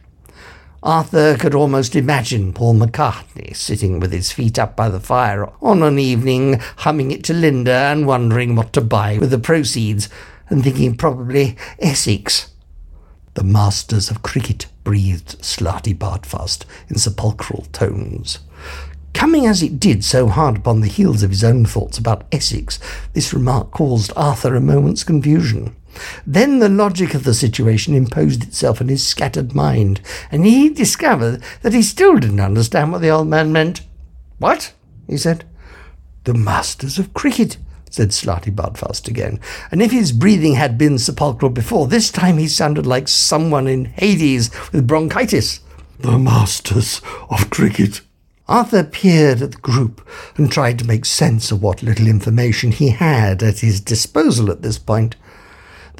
Arthur 0.82 1.36
could 1.36 1.54
almost 1.54 1.94
imagine 1.94 2.54
Paul 2.54 2.74
McCartney 2.74 3.54
sitting 3.54 4.00
with 4.00 4.12
his 4.12 4.32
feet 4.32 4.58
up 4.58 4.74
by 4.74 4.88
the 4.88 4.98
fire 4.98 5.52
on 5.60 5.82
an 5.82 5.98
evening, 5.98 6.58
humming 6.78 7.10
it 7.10 7.22
to 7.24 7.34
Linda 7.34 7.70
and 7.70 8.06
wondering 8.06 8.56
what 8.56 8.72
to 8.72 8.80
buy 8.80 9.18
with 9.18 9.30
the 9.30 9.38
proceeds, 9.38 10.08
and 10.48 10.64
thinking 10.64 10.96
probably 10.96 11.54
Essex. 11.80 12.50
The 13.34 13.44
masters 13.44 14.10
of 14.10 14.22
Krikkit, 14.22 14.64
breathed 14.84 15.38
Slartibartfast 15.42 16.64
in 16.88 16.96
sepulchral 16.96 17.66
tones. 17.72 18.38
Coming 19.12 19.46
as 19.46 19.62
it 19.62 19.78
did 19.78 20.02
so 20.02 20.28
hard 20.28 20.56
upon 20.56 20.80
the 20.80 20.88
heels 20.88 21.22
of 21.22 21.28
his 21.28 21.44
own 21.44 21.66
thoughts 21.66 21.98
about 21.98 22.24
Essex, 22.32 22.78
this 23.12 23.34
remark 23.34 23.70
caused 23.70 24.14
Arthur 24.16 24.54
a 24.54 24.62
moment's 24.62 25.04
confusion. 25.04 25.76
Then 26.26 26.58
the 26.58 26.68
logic 26.68 27.14
of 27.14 27.24
the 27.24 27.34
situation 27.34 27.94
imposed 27.94 28.42
itself 28.42 28.80
on 28.80 28.88
his 28.88 29.06
scattered 29.06 29.54
mind, 29.54 30.00
and 30.30 30.44
he 30.44 30.68
discovered 30.68 31.42
that 31.62 31.72
he 31.72 31.82
still 31.82 32.16
didn't 32.16 32.40
understand 32.40 32.92
what 32.92 33.00
the 33.00 33.10
old 33.10 33.28
man 33.28 33.52
meant. 33.52 33.82
What? 34.38 34.72
he 35.06 35.16
said. 35.16 35.44
The 36.24 36.34
masters 36.34 36.98
of 36.98 37.12
Krikkit, 37.14 37.56
said 37.90 38.10
Slartibartfast 38.10 39.08
again, 39.08 39.40
and 39.70 39.82
if 39.82 39.90
his 39.90 40.12
breathing 40.12 40.54
had 40.54 40.78
been 40.78 40.98
sepulchral 40.98 41.50
before, 41.50 41.86
this 41.86 42.10
time 42.10 42.38
he 42.38 42.46
sounded 42.46 42.86
like 42.86 43.08
someone 43.08 43.66
in 43.66 43.86
Hades 43.86 44.50
with 44.72 44.86
bronchitis. 44.86 45.60
The 45.98 46.18
masters 46.18 47.00
of 47.28 47.50
Krikkit. 47.50 48.02
Arthur 48.50 48.82
peered 48.82 49.42
at 49.42 49.52
the 49.52 49.58
group 49.58 50.06
and 50.36 50.50
tried 50.50 50.76
to 50.80 50.84
make 50.84 51.04
sense 51.04 51.52
of 51.52 51.62
what 51.62 51.84
little 51.84 52.08
information 52.08 52.72
he 52.72 52.88
had 52.88 53.44
at 53.44 53.60
his 53.60 53.80
disposal 53.80 54.50
at 54.50 54.62
this 54.62 54.76
point. 54.76 55.14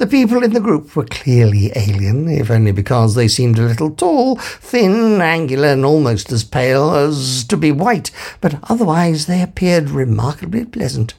The 0.01 0.07
people 0.07 0.43
in 0.43 0.53
the 0.53 0.59
group 0.59 0.95
were 0.95 1.05
clearly 1.05 1.71
alien, 1.75 2.27
if 2.27 2.49
only 2.49 2.71
because 2.71 3.13
they 3.13 3.27
seemed 3.27 3.59
a 3.59 3.67
little 3.67 3.91
tall, 3.91 4.37
thin, 4.37 5.21
angular, 5.21 5.67
and 5.67 5.85
almost 5.85 6.31
as 6.31 6.43
pale 6.43 6.89
as 6.95 7.43
to 7.43 7.55
be 7.55 7.71
white, 7.71 8.09
but 8.41 8.57
otherwise 8.63 9.27
they 9.27 9.43
appeared 9.43 9.91
remarkably 9.91 10.65
pleasant. 10.65 11.13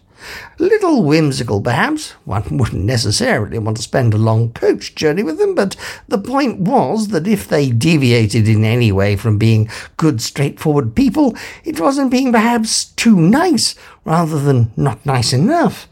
A 0.58 0.62
little 0.64 1.04
whimsical, 1.04 1.60
perhaps. 1.60 2.10
One 2.24 2.42
wouldn't 2.58 2.84
necessarily 2.84 3.56
want 3.60 3.76
to 3.76 3.84
spend 3.84 4.14
a 4.14 4.18
long 4.18 4.52
coach 4.52 4.96
journey 4.96 5.22
with 5.22 5.38
them, 5.38 5.54
but 5.54 5.76
the 6.08 6.18
point 6.18 6.58
was 6.58 7.08
that 7.08 7.28
if 7.28 7.46
they 7.46 7.70
deviated 7.70 8.48
in 8.48 8.64
any 8.64 8.90
way 8.90 9.14
from 9.14 9.38
being 9.38 9.70
good, 9.96 10.20
straightforward 10.20 10.96
people, 10.96 11.36
it 11.62 11.78
wasn't 11.78 12.10
being 12.10 12.32
perhaps 12.32 12.86
too 12.86 13.14
nice 13.14 13.76
rather 14.04 14.40
than 14.40 14.72
not 14.76 15.06
nice 15.06 15.32
enough. 15.32 15.86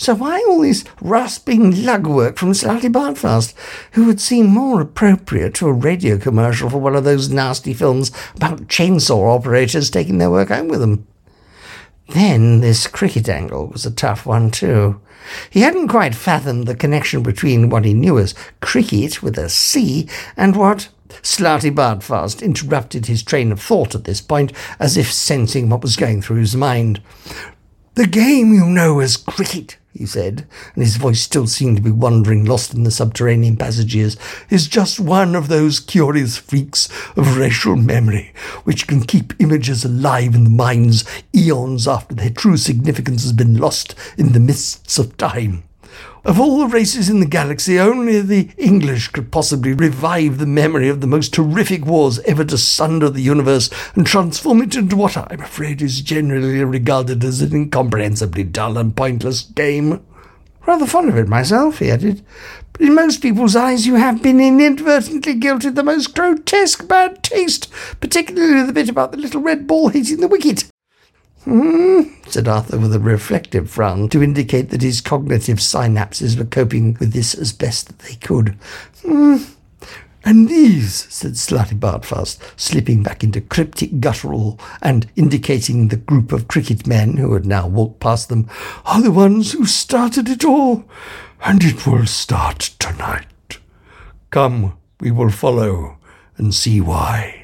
So 0.00 0.14
why 0.14 0.42
all 0.48 0.62
this 0.62 0.82
rasping 1.02 1.72
lugwork 1.72 2.38
from 2.38 2.52
Slartibartfast, 2.52 3.52
who 3.92 4.06
would 4.06 4.18
seem 4.18 4.46
more 4.46 4.80
appropriate 4.80 5.52
to 5.56 5.68
a 5.68 5.74
radio 5.74 6.16
commercial 6.16 6.70
for 6.70 6.78
one 6.78 6.96
of 6.96 7.04
those 7.04 7.28
nasty 7.28 7.74
films 7.74 8.10
about 8.34 8.66
chainsaw 8.66 9.36
operators 9.36 9.90
taking 9.90 10.16
their 10.16 10.30
work 10.30 10.48
home 10.48 10.68
with 10.68 10.80
them? 10.80 11.06
Then 12.08 12.62
this 12.62 12.86
Krikkit 12.86 13.28
angle 13.28 13.66
was 13.66 13.84
a 13.84 13.90
tough 13.90 14.24
one 14.24 14.50
too. 14.50 14.98
He 15.50 15.60
hadn't 15.60 15.88
quite 15.88 16.14
fathomed 16.14 16.66
the 16.66 16.74
connection 16.74 17.22
between 17.22 17.68
what 17.68 17.84
he 17.84 17.92
knew 17.92 18.18
as 18.18 18.34
cricket 18.62 19.22
with 19.22 19.36
a 19.36 19.50
C 19.50 20.08
and 20.34 20.56
what 20.56 20.88
Slartibartfast 21.10 22.40
interrupted 22.40 23.04
his 23.04 23.22
train 23.22 23.52
of 23.52 23.60
thought 23.60 23.94
at 23.94 24.04
this 24.04 24.22
point, 24.22 24.54
as 24.78 24.96
if 24.96 25.12
sensing 25.12 25.68
what 25.68 25.82
was 25.82 25.96
going 25.96 26.22
through 26.22 26.40
his 26.40 26.56
mind. 26.56 27.02
The 27.94 28.06
game 28.06 28.54
you 28.54 28.66
know 28.66 29.00
as 29.00 29.16
cricket, 29.16 29.76
he 29.92 30.06
said, 30.06 30.46
and 30.74 30.84
his 30.84 30.96
voice 30.96 31.20
still 31.20 31.48
seemed 31.48 31.76
to 31.76 31.82
be 31.82 31.90
wandering 31.90 32.44
lost 32.44 32.72
in 32.72 32.84
the 32.84 32.90
subterranean 32.92 33.56
passages, 33.56 34.16
is 34.48 34.68
just 34.68 35.00
one 35.00 35.34
of 35.34 35.48
those 35.48 35.80
curious 35.80 36.36
freaks 36.36 36.88
of 37.16 37.36
racial 37.36 37.74
memory 37.74 38.32
which 38.62 38.86
can 38.86 39.02
keep 39.02 39.32
images 39.40 39.84
alive 39.84 40.36
in 40.36 40.44
the 40.44 40.50
minds 40.50 41.04
eons 41.34 41.88
after 41.88 42.14
their 42.14 42.30
true 42.30 42.56
significance 42.56 43.24
has 43.24 43.32
been 43.32 43.56
lost 43.56 43.96
in 44.16 44.32
the 44.32 44.40
mists 44.40 44.96
of 44.96 45.16
time. 45.16 45.64
Of 46.22 46.38
all 46.38 46.58
the 46.58 46.66
races 46.66 47.08
in 47.08 47.20
the 47.20 47.26
galaxy, 47.26 47.78
only 47.78 48.20
the 48.20 48.50
English 48.58 49.08
could 49.08 49.32
possibly 49.32 49.72
revive 49.72 50.36
the 50.36 50.46
memory 50.46 50.88
of 50.88 51.00
the 51.00 51.06
most 51.06 51.32
terrific 51.32 51.86
wars 51.86 52.18
ever 52.20 52.44
to 52.44 52.58
sunder 52.58 53.08
the 53.08 53.22
universe 53.22 53.70
and 53.94 54.06
transform 54.06 54.60
it 54.60 54.76
into 54.76 54.96
what 54.96 55.16
I'm 55.16 55.40
afraid 55.40 55.80
is 55.80 56.02
generally 56.02 56.62
regarded 56.62 57.24
as 57.24 57.40
an 57.40 57.54
incomprehensibly 57.54 58.44
dull 58.44 58.76
and 58.76 58.94
pointless 58.94 59.42
game. 59.42 60.04
Rather 60.66 60.86
fond 60.86 61.08
of 61.08 61.16
it 61.16 61.26
myself, 61.26 61.78
he 61.78 61.90
added. 61.90 62.22
But 62.72 62.82
in 62.82 62.94
most 62.94 63.22
people's 63.22 63.56
eyes, 63.56 63.86
you 63.86 63.94
have 63.94 64.22
been 64.22 64.40
inadvertently 64.40 65.34
guilty 65.34 65.68
of 65.68 65.74
the 65.74 65.82
most 65.82 66.14
grotesque 66.14 66.86
bad 66.86 67.22
taste, 67.22 67.68
particularly 68.00 68.62
the 68.66 68.72
bit 68.74 68.90
about 68.90 69.12
the 69.12 69.18
little 69.18 69.40
red 69.40 69.66
ball 69.66 69.88
hitting 69.88 70.20
the 70.20 70.28
wicket. 70.28 70.64
Hmm, 71.44 72.02
said 72.26 72.48
Arthur 72.48 72.78
with 72.78 72.94
a 72.94 73.00
reflective 73.00 73.70
frown 73.70 74.08
to 74.10 74.22
indicate 74.22 74.68
that 74.70 74.82
his 74.82 75.00
cognitive 75.00 75.58
synapses 75.58 76.38
were 76.38 76.44
coping 76.44 76.96
with 77.00 77.12
this 77.12 77.34
as 77.34 77.52
best 77.52 77.98
they 78.00 78.14
could. 78.16 78.58
Hmm. 79.02 79.38
And 80.22 80.50
these, 80.50 81.06
said 81.08 81.32
Slartibartfast, 81.32 82.38
slipping 82.60 83.02
back 83.02 83.24
into 83.24 83.40
cryptic 83.40 84.00
guttural 84.00 84.60
and 84.82 85.10
indicating 85.16 85.88
the 85.88 85.96
group 85.96 86.30
of 86.30 86.46
Krikkit 86.46 86.86
men 86.86 87.16
who 87.16 87.32
had 87.32 87.46
now 87.46 87.66
walked 87.66 88.00
past 88.00 88.28
them, 88.28 88.46
are 88.84 89.00
the 89.00 89.10
ones 89.10 89.52
who 89.52 89.64
started 89.64 90.28
it 90.28 90.44
all, 90.44 90.84
and 91.42 91.64
it 91.64 91.86
will 91.86 92.04
start 92.04 92.58
tonight. 92.78 93.58
Come, 94.28 94.76
we 95.00 95.10
will 95.10 95.30
follow 95.30 95.96
and 96.36 96.54
see 96.54 96.82
why. 96.82 97.39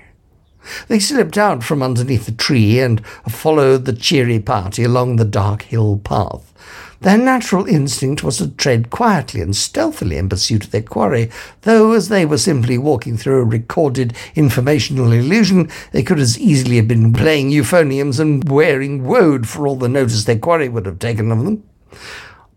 They 0.88 0.98
slipped 0.98 1.38
out 1.38 1.62
from 1.62 1.82
underneath 1.82 2.26
the 2.26 2.32
tree 2.32 2.80
and 2.80 3.04
followed 3.28 3.84
the 3.84 3.92
cheery 3.92 4.38
party 4.38 4.84
along 4.84 5.16
the 5.16 5.24
dark 5.24 5.62
hill 5.62 5.98
path. 5.98 6.52
Their 7.00 7.18
natural 7.18 7.66
instinct 7.66 8.24
was 8.24 8.38
to 8.38 8.48
tread 8.48 8.90
quietly 8.90 9.40
and 9.40 9.54
stealthily 9.54 10.16
in 10.16 10.28
pursuit 10.28 10.64
of 10.64 10.70
their 10.70 10.82
quarry, 10.82 11.30
though 11.62 11.92
as 11.92 12.08
they 12.08 12.24
were 12.24 12.38
simply 12.38 12.78
walking 12.78 13.16
through 13.16 13.42
a 13.42 13.44
recorded 13.44 14.14
informational 14.34 15.12
illusion, 15.12 15.68
they 15.92 16.02
could 16.02 16.18
as 16.18 16.38
easily 16.38 16.76
have 16.76 16.88
been 16.88 17.12
playing 17.12 17.50
euphoniums 17.50 18.18
and 18.18 18.48
wearing 18.48 19.04
woad 19.04 19.46
for 19.46 19.66
all 19.66 19.76
the 19.76 19.88
notice 19.88 20.24
their 20.24 20.38
quarry 20.38 20.68
would 20.68 20.86
have 20.86 20.98
taken 20.98 21.30
of 21.30 21.44
them. 21.44 21.62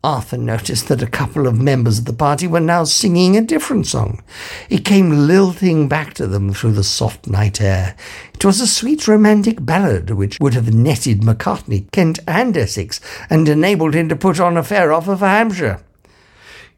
Arthur 0.01 0.37
noticed 0.37 0.87
that 0.87 1.01
a 1.01 1.07
couple 1.07 1.45
of 1.45 1.59
members 1.59 1.99
of 1.99 2.05
the 2.05 2.13
party 2.13 2.47
were 2.47 2.61
now 2.61 2.85
singing 2.85 3.35
a 3.35 3.41
different 3.41 3.85
song. 3.85 4.23
It 4.69 4.85
came 4.85 5.27
lilting 5.27 5.89
back 5.89 6.13
to 6.13 6.27
them 6.27 6.53
through 6.53 6.71
the 6.71 6.85
soft 6.85 7.27
night 7.27 7.59
air. 7.59 7.97
It 8.33 8.45
was 8.45 8.61
a 8.61 8.67
sweet 8.67 9.09
romantic 9.09 9.65
ballad 9.65 10.11
which 10.11 10.39
would 10.39 10.53
have 10.53 10.73
netted 10.73 11.19
McCartney, 11.19 11.91
Kent, 11.91 12.19
and 12.25 12.55
Essex, 12.55 13.01
and 13.29 13.49
enabled 13.49 13.93
him 13.93 14.07
to 14.07 14.15
put 14.15 14.39
on 14.39 14.55
a 14.55 14.63
fair 14.63 14.93
offer 14.93 15.17
for 15.17 15.27
Hampshire. 15.27 15.83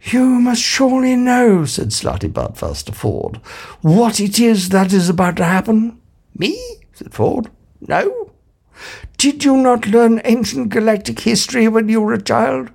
You 0.02 0.26
must 0.26 0.64
surely 0.64 1.16
know, 1.16 1.66
said 1.66 1.90
Slartibartfast 1.90 2.86
to 2.86 2.92
Ford, 2.92 3.40
what 3.82 4.20
it 4.20 4.40
is 4.40 4.70
that 4.70 4.92
is 4.92 5.10
about 5.10 5.38
to 5.38 5.46
happen. 5.46 6.02
Me? 6.36 6.60
said 6.94 7.14
Ford. 7.14 7.52
No. 7.82 8.32
Did 9.18 9.44
you 9.44 9.58
not 9.58 9.86
learn 9.86 10.22
ancient 10.26 10.70
galactic 10.70 11.20
history 11.20 11.68
when 11.68 11.88
you 11.88 12.02
were 12.02 12.14
a 12.14 12.22
child? 12.22 12.72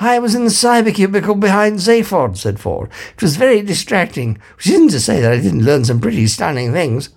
I 0.00 0.20
was 0.20 0.36
in 0.36 0.44
the 0.44 0.50
cyber 0.50 0.94
cubicle 0.94 1.34
behind 1.34 1.80
Zaphod, 1.80 2.36
said 2.36 2.60
Ford. 2.60 2.88
It 3.16 3.22
was 3.22 3.36
very 3.36 3.62
distracting, 3.62 4.38
which 4.56 4.68
isn't 4.68 4.90
to 4.90 5.00
say 5.00 5.20
that 5.20 5.32
I 5.32 5.40
didn't 5.40 5.64
learn 5.64 5.84
some 5.84 6.00
pretty 6.00 6.28
stunning 6.28 6.72
things. 6.72 7.10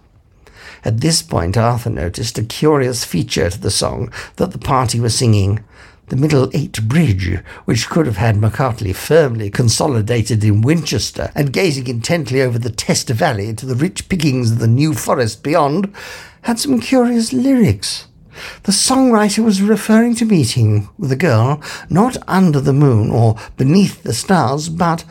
At 0.84 1.02
this 1.02 1.22
point, 1.22 1.58
Arthur 1.58 1.92
noticed 1.92 2.40
a 2.40 2.44
curious 2.44 3.06
feature 3.06 3.52
to 3.52 3.62
the 3.62 3.70
song 3.70 4.12
that 4.38 4.52
the 4.52 4.58
party 4.58 5.00
was 5.00 5.16
singing. 5.16 5.64
The 6.08 6.16
Middle 6.16 6.50
Eight 6.56 6.82
Bridge, 6.88 7.40
which 7.66 7.88
could 7.88 8.08
have 8.08 8.18
had 8.18 8.38
McCartney 8.38 8.96
firmly 8.96 9.52
consolidated 9.52 10.44
in 10.44 10.62
Winchester 10.62 11.32
and 11.36 11.54
gazing 11.54 11.88
intently 11.88 12.42
over 12.42 12.58
the 12.58 12.72
Test 12.72 13.10
Valley 13.10 13.54
to 13.54 13.68
the 13.68 13.76
rich 13.76 14.10
pickings 14.10 14.54
of 14.54 14.60
the 14.60 14.68
New 14.68 14.96
Forest 14.96 15.44
beyond, 15.44 15.94
had 16.42 16.60
some 16.60 16.80
curious 16.80 17.32
lyrics. 17.32 18.08
The 18.64 18.72
songwriter 18.72 19.44
was 19.44 19.62
referring 19.62 20.16
to 20.16 20.26
meeting 20.26 20.90
with 20.98 21.12
a 21.12 21.16
girl 21.16 21.62
not 21.90 22.18
under 22.28 22.60
the 22.60 22.74
moon 22.74 23.12
or 23.12 23.38
beneath 23.58 24.04
the 24.04 24.14
stars, 24.14 24.70
but 24.70 25.04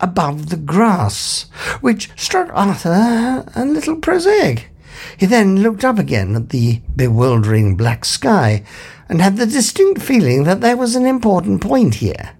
above 0.00 0.50
the 0.50 0.56
grass, 0.56 1.44
which 1.80 2.10
struck 2.16 2.50
Arthur 2.52 3.44
a 3.54 3.64
little 3.64 3.96
prosaic. 3.96 4.70
He 5.16 5.26
then 5.26 5.62
looked 5.62 5.84
up 5.84 5.98
again 5.98 6.34
at 6.36 6.50
the 6.50 6.80
bewildering 6.96 7.76
black 7.76 8.04
sky 8.04 8.64
and 9.08 9.20
had 9.20 9.36
the 9.36 9.46
distinct 9.46 10.02
feeling 10.02 10.44
that 10.44 10.60
there 10.60 10.76
was 10.76 10.96
an 10.96 11.06
important 11.06 11.60
point 11.60 11.96
here. 11.96 12.30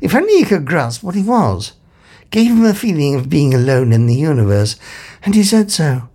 If 0.00 0.14
only 0.14 0.38
he 0.38 0.44
could 0.44 0.66
grasp 0.66 1.02
what 1.02 1.16
it 1.16 1.24
was. 1.24 1.72
Gave 2.30 2.50
him 2.50 2.64
a 2.64 2.74
feeling 2.74 3.14
of 3.14 3.30
being 3.30 3.54
alone 3.54 3.92
in 3.92 4.06
the 4.06 4.14
universe, 4.14 4.76
and 5.22 5.34
he 5.34 5.42
said 5.42 5.70
so. 5.70 6.08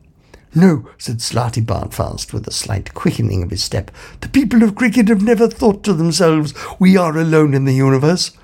No, 0.56 0.88
said 1.00 1.18
Slartibartfast 1.18 2.32
with 2.32 2.48
a 2.48 2.52
slight 2.52 2.94
quickening 2.94 3.42
of 3.42 3.50
his 3.50 3.64
step. 3.64 3.90
The 4.22 4.30
people 4.30 4.62
of 4.62 4.76
Krikkit 4.76 5.08
have 5.08 5.24
never 5.24 5.48
thought 5.48 5.84
to 5.84 5.94
themselves, 5.94 6.54
we 6.80 6.96
are 6.96 7.18
alone 7.18 7.56
in 7.56 7.66
the 7.66 7.74
universe. 7.74 8.38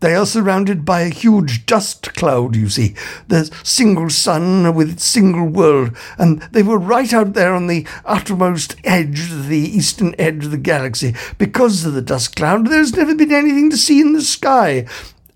They 0.00 0.14
are 0.14 0.24
surrounded 0.24 0.86
by 0.86 1.02
a 1.02 1.10
huge 1.10 1.66
dust 1.66 2.14
cloud, 2.14 2.56
you 2.56 2.70
see, 2.70 2.94
the 3.28 3.44
single 3.62 4.08
sun 4.08 4.74
with 4.74 4.90
its 4.90 5.04
single 5.04 5.46
world, 5.46 5.94
and 6.18 6.40
they 6.52 6.62
were 6.62 6.78
right 6.78 7.12
out 7.12 7.34
there 7.34 7.54
on 7.54 7.66
the 7.66 7.86
uttermost 8.06 8.74
edge, 8.82 9.30
the 9.30 9.58
eastern 9.58 10.14
edge 10.18 10.46
of 10.46 10.50
the 10.52 10.56
galaxy. 10.56 11.14
Because 11.36 11.84
of 11.84 11.92
the 11.92 12.02
dust 12.02 12.34
cloud, 12.34 12.66
there's 12.68 12.96
never 12.96 13.14
been 13.14 13.30
anything 13.30 13.70
to 13.70 13.76
see 13.76 14.00
in 14.00 14.14
the 14.14 14.22
sky, 14.22 14.86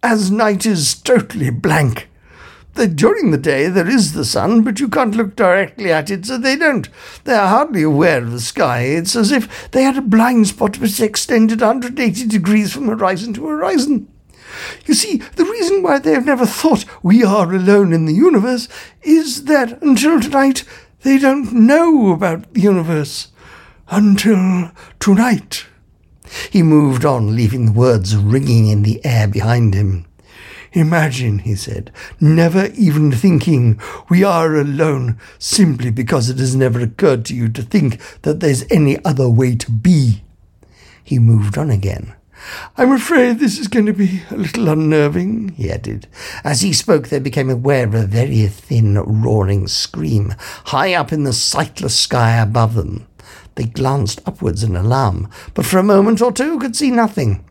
as 0.02 0.30
night 0.30 0.64
is 0.64 0.94
totally 0.94 1.50
blank. 1.50 2.08
During 2.84 3.30
the 3.30 3.38
day 3.38 3.68
there 3.68 3.88
is 3.88 4.12
the 4.12 4.24
sun, 4.24 4.62
but 4.62 4.78
you 4.78 4.88
can't 4.88 5.16
look 5.16 5.34
directly 5.34 5.90
at 5.90 6.10
it, 6.10 6.26
so 6.26 6.36
they 6.36 6.56
don't. 6.56 6.88
They 7.24 7.34
are 7.34 7.48
hardly 7.48 7.82
aware 7.82 8.22
of 8.22 8.32
the 8.32 8.40
sky. 8.40 8.80
It's 8.80 9.16
as 9.16 9.32
if 9.32 9.70
they 9.70 9.82
had 9.82 9.96
a 9.96 10.02
blind 10.02 10.48
spot 10.48 10.78
which 10.78 11.00
extended 11.00 11.60
180 11.60 12.26
degrees 12.26 12.72
from 12.72 12.88
horizon 12.88 13.32
to 13.34 13.46
horizon. 13.46 14.08
You 14.84 14.94
see, 14.94 15.16
the 15.36 15.44
reason 15.44 15.82
why 15.82 15.98
they 15.98 16.12
have 16.12 16.26
never 16.26 16.46
thought 16.46 16.84
we 17.02 17.24
are 17.24 17.52
alone 17.52 17.92
in 17.92 18.06
the 18.06 18.14
universe 18.14 18.68
is 19.02 19.44
that 19.44 19.82
until 19.82 20.20
tonight 20.20 20.64
they 21.02 21.18
don't 21.18 21.52
know 21.52 22.12
about 22.12 22.52
the 22.52 22.60
universe. 22.60 23.28
Until 23.88 24.72
tonight. 24.98 25.66
He 26.50 26.62
moved 26.62 27.04
on, 27.04 27.36
leaving 27.36 27.66
the 27.66 27.72
words 27.72 28.16
ringing 28.16 28.66
in 28.66 28.82
the 28.82 29.04
air 29.04 29.28
behind 29.28 29.74
him. 29.74 30.06
Imagine, 30.76 31.38
he 31.38 31.54
said, 31.54 31.90
never 32.20 32.66
even 32.74 33.10
thinking 33.10 33.80
we 34.10 34.22
are 34.22 34.56
alone 34.56 35.18
simply 35.38 35.90
because 35.90 36.28
it 36.28 36.38
has 36.38 36.54
never 36.54 36.78
occurred 36.80 37.24
to 37.24 37.34
you 37.34 37.48
to 37.48 37.62
think 37.62 37.98
that 38.20 38.40
there's 38.40 38.70
any 38.70 39.02
other 39.02 39.26
way 39.26 39.56
to 39.56 39.70
be. 39.72 40.22
He 41.02 41.18
moved 41.18 41.56
on 41.56 41.70
again. 41.70 42.14
I'm 42.76 42.92
afraid 42.92 43.38
this 43.38 43.58
is 43.58 43.68
going 43.68 43.86
to 43.86 43.94
be 43.94 44.20
a 44.30 44.36
little 44.36 44.68
unnerving, 44.68 45.54
he 45.56 45.70
added. 45.70 46.08
As 46.44 46.60
he 46.60 46.74
spoke, 46.74 47.08
they 47.08 47.20
became 47.20 47.48
aware 47.48 47.86
of 47.86 47.94
a 47.94 48.06
very 48.06 48.46
thin, 48.46 48.98
roaring 48.98 49.68
scream 49.68 50.34
high 50.66 50.92
up 50.92 51.10
in 51.10 51.24
the 51.24 51.32
sightless 51.32 51.98
sky 51.98 52.36
above 52.36 52.74
them. 52.74 53.06
They 53.54 53.64
glanced 53.64 54.20
upwards 54.26 54.62
in 54.62 54.76
alarm, 54.76 55.30
but 55.54 55.64
for 55.64 55.78
a 55.78 55.82
moment 55.82 56.20
or 56.20 56.32
two 56.32 56.58
could 56.58 56.76
see 56.76 56.90
nothing. 56.90 57.46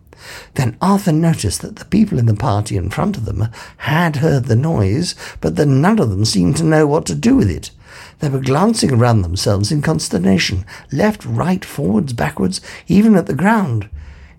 Then 0.55 0.77
Arthur 0.82 1.12
noticed 1.12 1.62
that 1.62 1.75
the 1.75 1.86
people 1.86 2.17
in 2.17 2.25
the 2.25 2.34
party 2.34 2.77
in 2.77 2.89
front 2.89 3.17
of 3.17 3.25
them 3.25 3.48
had 3.77 4.17
heard 4.17 4.46
the 4.46 4.55
noise, 4.55 5.15
but 5.41 5.55
that 5.55 5.65
none 5.67 6.00
of 6.00 6.10
them 6.10 6.25
seemed 6.25 6.58
to 6.58 6.63
know 6.63 6.88
what 6.88 7.05
to 7.08 7.15
do 7.15 7.36
with 7.36 7.50
it. 7.50 7.72
They 8.20 8.29
were 8.29 8.39
glancing 8.39 8.91
around 8.91 9.22
themselves 9.22 9.72
in 9.72 9.82
consternation, 9.82 10.65
left, 10.91 11.25
right, 11.25 11.63
forwards, 11.63 12.13
backwards, 12.13 12.62
even 12.88 13.15
at 13.15 13.25
the 13.25 13.34
ground. 13.34 13.84
It 13.84 13.89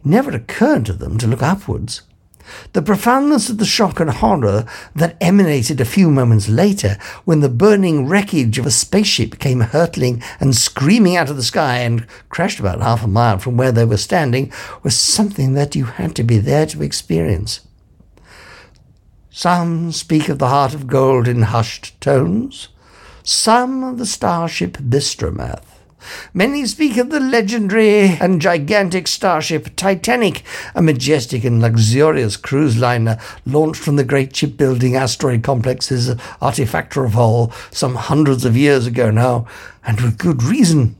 never 0.06 0.30
occurred 0.30 0.86
to 0.86 0.92
them 0.92 1.18
to 1.18 1.26
look 1.26 1.42
upwards. 1.42 2.02
The 2.72 2.82
profoundness 2.82 3.48
of 3.48 3.58
the 3.58 3.64
shock 3.64 4.00
and 4.00 4.10
horror 4.10 4.66
that 4.94 5.16
emanated 5.20 5.80
a 5.80 5.84
few 5.84 6.10
moments 6.10 6.48
later 6.48 6.96
when 7.24 7.40
the 7.40 7.48
burning 7.48 8.06
wreckage 8.06 8.58
of 8.58 8.66
a 8.66 8.70
spaceship 8.70 9.38
came 9.38 9.60
hurtling 9.60 10.22
and 10.40 10.54
screaming 10.54 11.16
out 11.16 11.30
of 11.30 11.36
the 11.36 11.42
sky 11.42 11.78
and 11.78 12.06
crashed 12.28 12.60
about 12.60 12.80
half 12.80 13.04
a 13.04 13.08
mile 13.08 13.38
from 13.38 13.56
where 13.56 13.72
they 13.72 13.84
were 13.84 13.96
standing 13.96 14.52
was 14.82 14.96
something 14.96 15.54
that 15.54 15.74
you 15.74 15.84
had 15.84 16.14
to 16.16 16.22
be 16.22 16.38
there 16.38 16.66
to 16.66 16.82
experience. 16.82 17.60
Some 19.30 19.92
speak 19.92 20.28
of 20.28 20.38
the 20.38 20.48
heart 20.48 20.72
of 20.72 20.86
gold 20.86 21.28
in 21.28 21.42
hushed 21.42 22.00
tones, 22.00 22.68
some 23.22 23.84
of 23.84 23.98
the 23.98 24.06
starship 24.06 24.78
Bistromath. 24.78 25.75
Many 26.34 26.66
speak 26.66 26.96
of 26.98 27.10
the 27.10 27.20
legendary 27.20 28.16
and 28.20 28.40
gigantic 28.40 29.08
starship 29.08 29.74
Titanic, 29.76 30.42
a 30.74 30.82
majestic 30.82 31.44
and 31.44 31.60
luxurious 31.60 32.36
cruise 32.36 32.78
liner 32.78 33.18
launched 33.44 33.82
from 33.82 33.96
the 33.96 34.04
great 34.04 34.34
shipbuilding 34.36 34.96
asteroid 34.96 35.42
complexes 35.42 36.14
Artefactovol 36.40 37.52
some 37.74 37.94
hundreds 37.94 38.44
of 38.44 38.56
years 38.56 38.86
ago 38.86 39.10
now, 39.10 39.46
and 39.84 40.00
with 40.00 40.18
good 40.18 40.42
reason. 40.42 40.96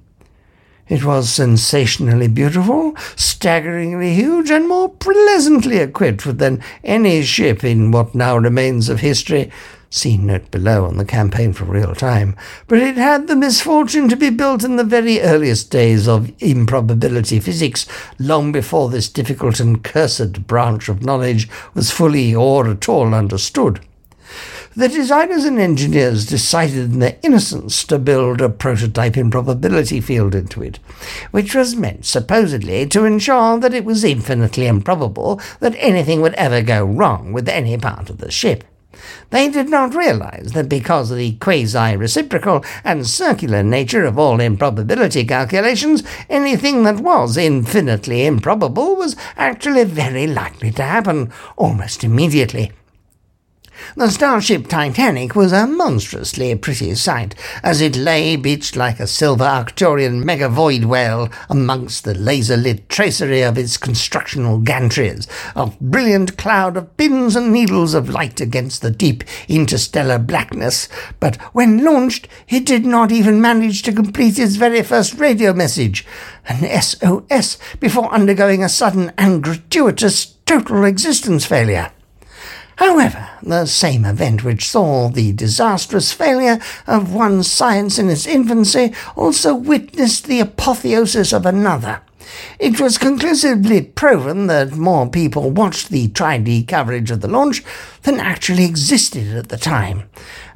It 0.89 1.05
was 1.05 1.29
sensationally 1.29 2.29
beautiful, 2.29 2.95
staggeringly 3.17 4.15
huge, 4.15 4.51
and 4.51 4.69
more 4.69 4.89
pleasantly 4.89 5.79
equipped 5.79 6.39
than 6.39 6.63
any 6.85 7.23
ship 7.23 7.65
in 7.65 7.91
what 7.91 8.15
now 8.15 8.39
remains 8.39 8.89
of 8.89 9.01
history 9.01 9.51
See 9.89 10.17
note 10.17 10.51
below 10.51 10.85
on 10.85 10.97
the 10.97 11.05
campaign 11.05 11.53
for 11.53 11.65
real 11.65 11.95
time, 11.95 12.37
but 12.67 12.79
it 12.79 12.97
had 12.97 13.29
the 13.29 13.37
misfortune 13.37 14.09
to 14.09 14.17
be 14.17 14.31
built 14.31 14.65
in 14.65 14.77
the 14.77 14.85
very 14.85 15.21
earliest 15.21 15.71
days 15.71 16.09
of 16.09 16.33
improbability 16.43 17.39
physics, 17.39 17.87
long 18.19 18.51
before 18.51 18.91
this 18.91 19.09
difficult 19.09 19.61
and 19.61 19.85
cursed 19.85 20.47
branch 20.47 20.89
of 20.89 21.05
knowledge 21.05 21.49
was 21.75 21.93
fully 21.93 22.35
or 22.35 22.69
at 22.69 22.89
all 22.89 23.15
understood. 23.15 23.81
The 24.77 24.89
designers 24.89 25.45
and 25.45 25.59
engineers 25.59 26.27
decided 26.27 26.93
in 26.93 26.99
their 26.99 27.17
innocence 27.23 27.83
to 27.85 27.99
build 27.99 28.43
a 28.43 28.51
prototype 28.51 29.17
improbability 29.17 30.03
field 30.03 30.35
into 30.35 30.63
it, 30.63 30.79
which 31.31 31.55
was 31.55 31.75
meant 31.75 32.05
supposedly 32.05 32.87
to 32.89 33.07
ensure 33.07 33.59
that 33.59 33.73
it 33.73 33.87
was 33.87 34.05
infinitely 34.05 34.67
improbable 34.67 35.41
that 35.61 35.77
anything 35.79 36.21
would 36.21 36.35
ever 36.35 36.61
go 36.61 36.85
wrong 36.85 37.33
with 37.33 37.49
any 37.49 37.79
part 37.79 38.11
of 38.11 38.19
the 38.19 38.31
ship. 38.31 38.65
They 39.31 39.49
did 39.49 39.69
not 39.69 39.95
realize 39.95 40.53
that 40.53 40.69
because 40.69 41.11
of 41.11 41.19
the 41.19 41.33
quasi 41.33 41.97
reciprocal 41.97 42.65
and 42.85 43.07
circular 43.07 43.63
nature 43.63 44.05
of 44.05 44.19
all 44.19 44.41
improbability 44.41 45.25
calculations, 45.25 46.03
anything 46.29 46.85
that 46.85 47.01
was 47.01 47.37
infinitely 47.37 48.27
improbable 48.27 48.97
was 48.97 49.17
actually 49.37 49.85
very 49.85 50.27
likely 50.27 50.71
to 50.73 50.83
happen 50.83 51.33
almost 51.57 52.05
immediately. 52.05 52.73
The 53.95 54.11
starship 54.11 54.67
Titanic 54.67 55.37
was 55.37 55.53
a 55.53 55.67
monstrously 55.67 56.55
pretty 56.57 56.95
sight, 56.95 57.35
as 57.63 57.81
it 57.81 57.97
lay 57.97 58.37
beached 58.37 58.75
like 58.75 58.99
a 58.99 59.07
silver 59.07 59.45
Arcturian 59.45 60.25
megavoid 60.25 60.87
whale 60.87 61.31
amongst 61.49 62.05
the 62.05 62.15
laser-lit 62.15 62.89
tracery 62.89 63.43
of 63.43 63.57
its 63.57 63.77
constructional 63.77 64.61
gantries, 64.61 65.27
a 65.55 65.67
brilliant 65.81 66.37
cloud 66.37 66.77
of 66.77 66.95
pins 66.97 67.37
and 67.37 67.53
needles 67.53 67.95
of 67.95 68.11
light 68.11 68.41
against 68.41 68.83
the 68.83 68.91
deep 68.91 69.25
interstellar 69.49 70.19
blackness. 70.19 70.89
But 71.21 71.37
when 71.55 71.85
launched, 71.85 72.29
it 72.49 72.67
did 72.67 72.85
not 72.85 73.13
even 73.13 73.41
manage 73.41 73.83
to 73.83 73.93
complete 73.93 74.39
its 74.39 74.57
very 74.57 74.83
first 74.83 75.19
radio 75.19 75.53
message, 75.53 76.05
an 76.49 76.83
SOS, 76.83 77.59
before 77.81 78.13
undergoing 78.13 78.65
a 78.65 78.69
sudden 78.69 79.13
and 79.17 79.43
gratuitous 79.43 80.27
total 80.45 80.85
existence 80.85 81.45
failure. 81.45 81.93
However, 82.77 83.29
the 83.43 83.67
same 83.67 84.05
event 84.05 84.45
which 84.45 84.69
saw 84.69 85.09
the 85.09 85.33
disastrous 85.33 86.13
failure 86.13 86.59
of 86.87 87.15
one 87.15 87.43
science 87.43 87.99
in 87.99 88.09
its 88.11 88.27
infancy 88.27 88.93
also 89.17 89.55
witnessed 89.55 90.27
the 90.27 90.41
apotheosis 90.41 91.33
of 91.33 91.47
another. 91.47 92.03
It 92.59 92.81
was 92.81 92.99
conclusively 92.99 93.83
proven 93.83 94.47
that 94.49 94.77
more 94.77 95.09
people 95.09 95.51
watched 95.51 95.89
the 95.89 96.09
Tri-D 96.09 96.65
coverage 96.65 97.11
of 97.11 97.21
the 97.21 97.29
launch 97.29 97.63
than 98.03 98.21
actually 98.21 98.65
existed 98.65 99.35
at 99.35 99.49
the 99.49 99.57
time, 99.57 100.05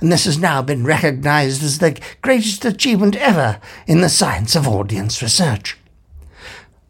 and 0.01 0.11
this 0.11 0.25
has 0.25 0.39
now 0.39 0.63
been 0.63 0.85
recognized 0.85 1.63
as 1.63 1.79
the 1.79 1.99
greatest 2.23 2.65
achievement 2.65 3.17
ever 3.17 3.61
in 3.87 4.01
the 4.01 4.09
science 4.09 4.57
of 4.57 4.69
audience 4.69 5.23
research. 5.23 5.80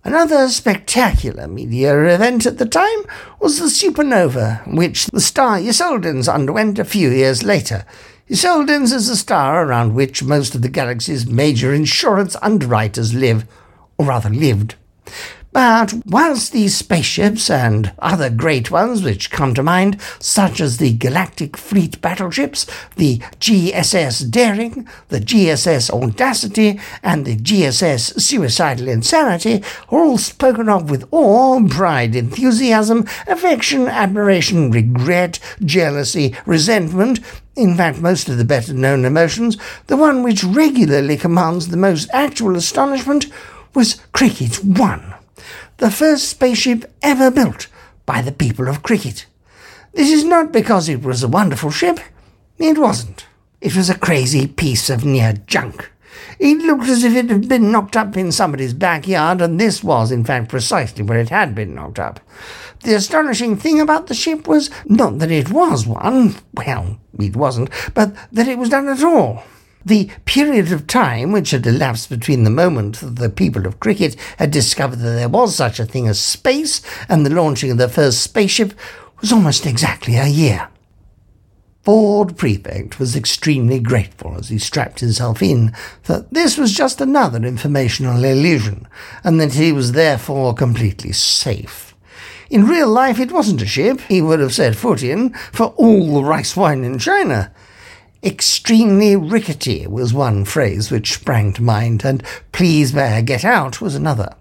Another 0.02 0.48
spectacular 0.48 1.46
meteor 1.46 2.06
event 2.06 2.46
at 2.46 2.56
the 2.56 2.64
time 2.64 3.04
was 3.38 3.58
the 3.58 3.66
supernova, 3.66 4.66
which 4.74 5.06
the 5.08 5.20
star 5.20 5.58
Ysllodins 5.58 6.26
underwent 6.32 6.78
a 6.78 6.86
few 6.86 7.10
years 7.10 7.42
later. 7.42 7.84
Ysllodins 8.26 8.94
is 8.94 9.08
the 9.08 9.16
star 9.16 9.62
around 9.62 9.94
which 9.94 10.22
most 10.22 10.54
of 10.54 10.62
the 10.62 10.70
galaxy's 10.70 11.26
major 11.26 11.74
insurance 11.74 12.34
underwriters 12.40 13.12
live, 13.12 13.44
or 13.98 14.06
rather 14.06 14.30
lived. 14.30 14.74
But 15.52 15.94
whilst 16.06 16.52
these 16.52 16.76
spaceships 16.76 17.50
and 17.50 17.92
other 17.98 18.30
great 18.30 18.70
ones 18.70 19.02
which 19.02 19.32
come 19.32 19.52
to 19.54 19.64
mind, 19.64 20.00
such 20.20 20.60
as 20.60 20.76
the 20.76 20.92
Galactic 20.92 21.56
Fleet 21.56 22.00
battleships, 22.00 22.66
the 22.94 23.18
GSS 23.40 24.30
Daring, 24.30 24.86
the 25.08 25.18
GSS 25.18 25.90
Audacity, 25.90 26.78
and 27.02 27.24
the 27.24 27.34
GSS 27.34 28.20
Suicidal 28.20 28.86
Insanity, 28.86 29.64
are 29.88 29.98
all 29.98 30.18
spoken 30.18 30.68
of 30.68 30.88
with 30.88 31.08
awe, 31.10 31.60
pride, 31.68 32.14
enthusiasm, 32.14 33.04
affection, 33.26 33.88
admiration, 33.88 34.70
regret, 34.70 35.40
jealousy, 35.64 36.36
resentment, 36.46 37.18
in 37.56 37.76
fact, 37.76 37.98
most 37.98 38.28
of 38.28 38.38
the 38.38 38.44
better 38.44 38.72
known 38.72 39.04
emotions, 39.04 39.56
the 39.88 39.96
one 39.96 40.22
which 40.22 40.44
regularly 40.44 41.16
commands 41.16 41.68
the 41.68 41.76
most 41.76 42.08
actual 42.12 42.54
astonishment 42.54 43.26
was 43.74 44.00
Krikkit 44.12 44.64
1 44.64 45.14
the 45.81 45.90
first 45.90 46.29
spaceship 46.29 46.85
ever 47.01 47.31
built 47.31 47.66
by 48.05 48.21
the 48.21 48.33
people 48.33 48.69
of 48.69 48.83
Krikkit. 48.83 49.25
This 49.95 50.12
is 50.12 50.25
not 50.25 50.53
because 50.53 50.90
it 50.90 51.03
was 51.03 51.23
a 51.23 51.29
wonderful 51.29 51.71
ship. 51.71 51.99
It 52.59 52.77
wasn't. 52.77 53.27
It 53.62 53.75
was 53.75 53.88
a 53.88 53.99
crazy 53.99 54.47
piece 54.47 54.90
of 54.90 55.07
near 55.07 55.33
junk. 55.47 55.90
It 56.38 56.59
looked 56.59 56.85
as 56.85 57.03
if 57.03 57.16
it 57.16 57.31
had 57.31 57.49
been 57.49 57.73
knocked 57.73 57.97
up 57.97 58.14
in 58.14 58.31
somebody's 58.31 58.75
backyard, 58.75 59.40
and 59.40 59.59
this 59.59 59.83
was, 59.83 60.12
in 60.12 60.23
fact, 60.23 60.51
precisely 60.51 61.03
where 61.03 61.19
it 61.19 61.31
had 61.31 61.55
been 61.55 61.75
knocked 61.75 61.99
up. 61.99 62.21
The 62.85 62.95
astonishing 62.95 63.57
thing 63.57 63.81
about 63.81 64.07
the 64.07 64.14
ship 64.14 64.47
was 64.47 64.71
not 64.85 65.19
that 65.19 65.31
it 65.31 65.51
was 65.51 65.87
one, 65.87 66.37
well, 66.53 66.99
it 67.19 67.37
wasn't, 67.37 67.71
but 67.95 68.14
that 68.33 68.49
it 68.49 68.59
was 68.59 68.69
done 68.69 68.88
at 68.88 69.03
all. 69.03 69.45
The 69.85 70.11
period 70.27 70.73
of 70.73 70.87
time 70.87 71.33
which 71.33 71.53
had 71.53 71.66
elapsed 71.66 72.11
between 72.11 72.45
the 72.45 72.51
moment 72.51 73.01
that 73.01 73.16
the 73.16 73.31
people 73.31 73.66
of 73.66 73.81
Krikkit 73.81 74.16
had 74.38 74.51
discovered 74.51 74.97
that 74.97 75.11
there 75.11 75.29
was 75.29 75.57
such 75.57 75.81
a 75.81 75.87
thing 75.87 76.07
as 76.07 76.21
space 76.21 76.83
and 77.09 77.25
the 77.25 77.31
launching 77.35 77.71
of 77.71 77.79
the 77.79 77.88
first 77.88 78.21
spaceship 78.23 78.75
was 79.21 79.33
almost 79.33 79.66
exactly 79.66 80.16
a 80.16 80.27
year. 80.27 80.69
Ford 81.83 82.37
Prefect 82.37 82.99
was 82.99 83.16
extremely 83.16 83.81
grateful 83.81 84.37
as 84.37 84.51
he 84.51 84.59
strapped 84.59 85.01
himself 85.01 85.43
in 85.43 85.73
that 86.05 86.33
this 86.33 86.59
was 86.59 86.75
just 86.75 87.01
another 87.01 87.38
informational 87.47 88.23
illusion, 88.23 88.87
and 89.25 89.40
that 89.40 89.55
he 89.55 89.73
was 89.73 89.93
therefore 89.93 90.53
completely 90.53 91.12
safe. 91.12 91.95
In 92.51 92.66
real 92.66 92.88
life, 92.88 93.19
it 93.19 93.33
wasn't 93.33 93.62
a 93.62 93.66
ship 93.66 94.01
he 94.03 94.21
would 94.21 94.40
have 94.40 94.53
set 94.53 94.77
foot 94.77 95.03
in 95.03 95.31
for 95.53 95.69
all 95.77 96.14
the 96.14 96.25
rice 96.25 96.55
wine 96.55 96.85
in 96.85 96.99
China. 96.99 97.51
Extremely 98.22 99.16
rickety 99.16 99.87
was 99.87 100.12
one 100.12 100.44
phrase 100.44 100.90
which 100.90 101.14
sprang 101.14 101.54
to 101.54 101.62
mind, 101.62 102.04
and 102.04 102.22
please 102.52 102.92
bear 102.92 103.22
get 103.22 103.46
out 103.46 103.80
was 103.80 103.94
another. 103.94 104.35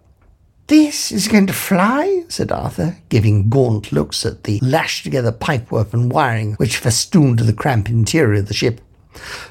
This 0.68 1.14
is 1.14 1.30
going 1.30 1.48
to 1.48 1.54
fly, 1.54 2.26
said 2.28 2.52
Arthur, 2.52 2.98
giving 3.08 3.50
gaunt 3.50 3.94
looks 3.94 4.26
at 4.26 4.44
the 4.44 4.60
lashed 4.62 5.06
together 5.06 5.32
pipework 5.32 5.94
and 5.94 6.12
wiring 6.12 6.56
which 6.56 6.78
festooned 6.78 7.40
the 7.40 7.54
cramped 7.54 7.90
interior 7.90 8.42
of 8.42 8.50
the 8.50 8.54
ship. 8.54 8.82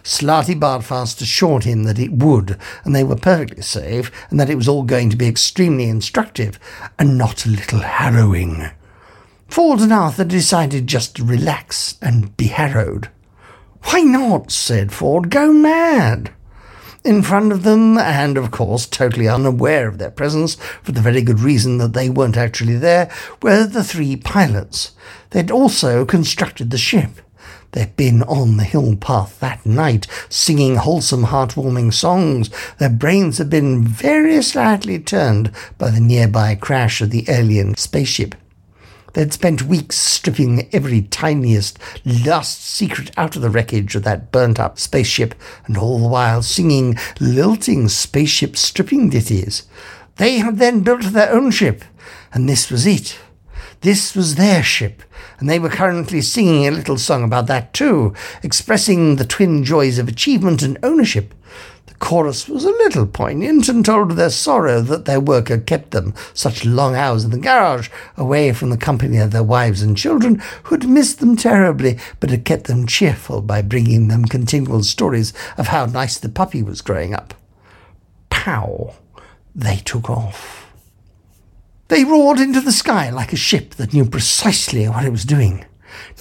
Slartibartfast 0.05 1.23
assured 1.23 1.65
him 1.65 1.85
that 1.85 1.99
it 1.99 2.13
would, 2.13 2.59
and 2.85 2.95
they 2.95 3.05
were 3.05 3.17
perfectly 3.17 3.63
safe, 3.63 4.13
and 4.31 4.39
that 4.39 4.51
it 4.51 4.57
was 4.57 4.69
all 4.69 4.83
going 4.83 5.09
to 5.09 5.17
be 5.17 5.27
extremely 5.27 5.89
instructive, 5.89 6.61
and 6.99 7.17
not 7.17 7.47
a 7.47 7.51
little 7.51 7.81
harrowing. 7.81 8.71
Ford 9.49 9.81
and 9.81 9.93
Arthur 9.93 10.25
decided 10.25 10.87
just 10.87 11.17
to 11.17 11.25
relax 11.25 11.97
and 12.03 12.37
be 12.37 12.49
harrowed. 12.49 13.09
Why 13.85 14.01
not? 14.01 14.51
said 14.51 14.93
Ford. 14.93 15.31
Go 15.31 15.53
mad 15.53 16.33
in 17.05 17.23
front 17.23 17.53
of 17.53 17.63
them, 17.63 17.97
and 17.97 18.37
of 18.37 18.51
course, 18.51 18.87
totally 18.87 19.27
unaware 19.29 19.89
of 19.89 19.99
their 19.99 20.11
presence, 20.11 20.57
for 20.83 20.93
the 20.93 21.01
very 21.01 21.23
good 21.23 21.41
reason 21.41 21.79
that 21.79 21.95
they 21.95 22.11
weren't 22.11 22.37
actually 22.37 22.77
there, 22.77 23.11
were 23.41 23.65
the 23.65 23.83
three 23.83 24.15
pilots. 24.15 24.93
They'd 25.31 25.51
also 25.51 26.05
constructed 26.05 26.71
the 26.71 26.79
ship. 26.79 27.21
They'd 27.73 27.97
been 27.97 28.23
on 28.25 28.57
the 28.57 28.65
hill 28.65 28.97
path 28.97 29.41
that 29.41 29.65
night, 29.65 30.07
singing 30.29 30.77
wholesome, 30.77 31.25
heartwarming 31.25 31.93
songs. 31.93 32.51
Their 32.79 32.91
brains 32.91 33.39
had 33.39 33.51
been 33.51 33.87
very 33.87 34.43
slightly 34.43 34.99
turned 34.99 35.51
by 35.77 35.91
the 35.91 36.01
nearby 36.01 36.55
crash 36.55 37.01
of 37.01 37.11
the 37.11 37.25
alien 37.29 37.77
spaceship. 37.77 38.35
They'd 39.19 39.33
spent 39.33 39.63
weeks 39.65 39.97
stripping 39.97 40.69
every 40.73 41.03
tiniest, 41.03 41.77
last 42.05 42.65
secret 42.65 43.11
out 43.17 43.35
of 43.35 43.43
the 43.43 43.51
wreckage 43.51 43.97
of 43.97 44.05
that 44.05 44.31
burnt 44.31 44.61
up 44.61 44.79
spaceship, 44.79 45.35
and 45.67 45.77
all 45.77 45.99
the 45.99 46.07
while 46.07 46.41
singing 46.41 46.97
lilting 47.19 47.89
spaceship 47.89 48.57
stripping 48.57 49.11
ditties. 49.11 49.67
They 50.19 50.39
had 50.39 50.59
then 50.59 50.83
built 50.83 51.03
their 51.03 51.33
own 51.33 51.51
ship, 51.51 51.83
and 52.33 52.49
this 52.49 52.71
was 52.71 52.87
it. 52.87 53.19
This 53.81 54.15
was 54.15 54.37
their 54.37 54.63
ship, 54.63 55.03
and 55.41 55.51
they 55.51 55.59
were 55.59 55.69
currently 55.69 56.21
singing 56.21 56.69
a 56.69 56.71
little 56.71 56.97
song 56.97 57.25
about 57.25 57.49
that 57.49 57.75
too, 57.75 58.15
expressing 58.45 59.17
the 59.17 59.27
twin 59.27 59.65
joys 59.65 59.99
of 59.99 60.07
achievement 60.07 60.63
and 60.63 60.79
ownership 60.85 61.35
chorus 61.99 62.49
was 62.49 62.65
a 62.65 62.71
little 62.71 63.07
poignant 63.07 63.69
and 63.69 63.85
told 63.85 64.11
of 64.11 64.17
their 64.17 64.31
sorrow 64.31 64.81
that 64.81 65.05
their 65.05 65.21
work 65.21 65.49
had 65.49 65.67
kept 65.67 65.91
them 65.91 66.15
such 66.35 66.65
long 66.65 66.95
hours 66.95 67.25
in 67.25 67.31
the 67.31 67.39
garage, 67.39 67.89
away 68.17 68.53
from 68.53 68.71
the 68.71 68.77
company 68.77 69.19
of 69.19 69.31
their 69.31 69.43
wives 69.43 69.83
and 69.83 69.97
children, 69.97 70.43
who 70.65 70.75
had 70.75 70.89
missed 70.89 71.21
them 71.21 71.37
terribly, 71.37 71.99
but 72.21 72.31
had 72.31 72.45
kept 72.45 72.65
them 72.65 72.87
cheerful 72.87 73.41
by 73.41 73.63
bringing 73.63 74.09
them 74.09 74.25
continual 74.25 74.83
stories 74.83 75.33
of 75.57 75.69
how 75.69 75.87
nice 75.87 76.19
the 76.19 76.29
puppy 76.29 76.63
was 76.63 76.81
growing 76.81 77.15
up. 77.15 77.35
Pow! 78.31 78.95
They 79.55 79.77
took 79.77 80.09
off. 80.09 80.73
They 81.89 82.05
roared 82.05 82.39
into 82.39 82.61
the 82.61 82.73
sky 82.73 83.11
like 83.11 83.33
a 83.33 83.37
ship 83.37 83.75
that 83.77 83.95
knew 83.95 84.05
precisely 84.05 84.87
what 84.89 85.05
it 85.05 85.11
was 85.11 85.25
doing. 85.25 85.65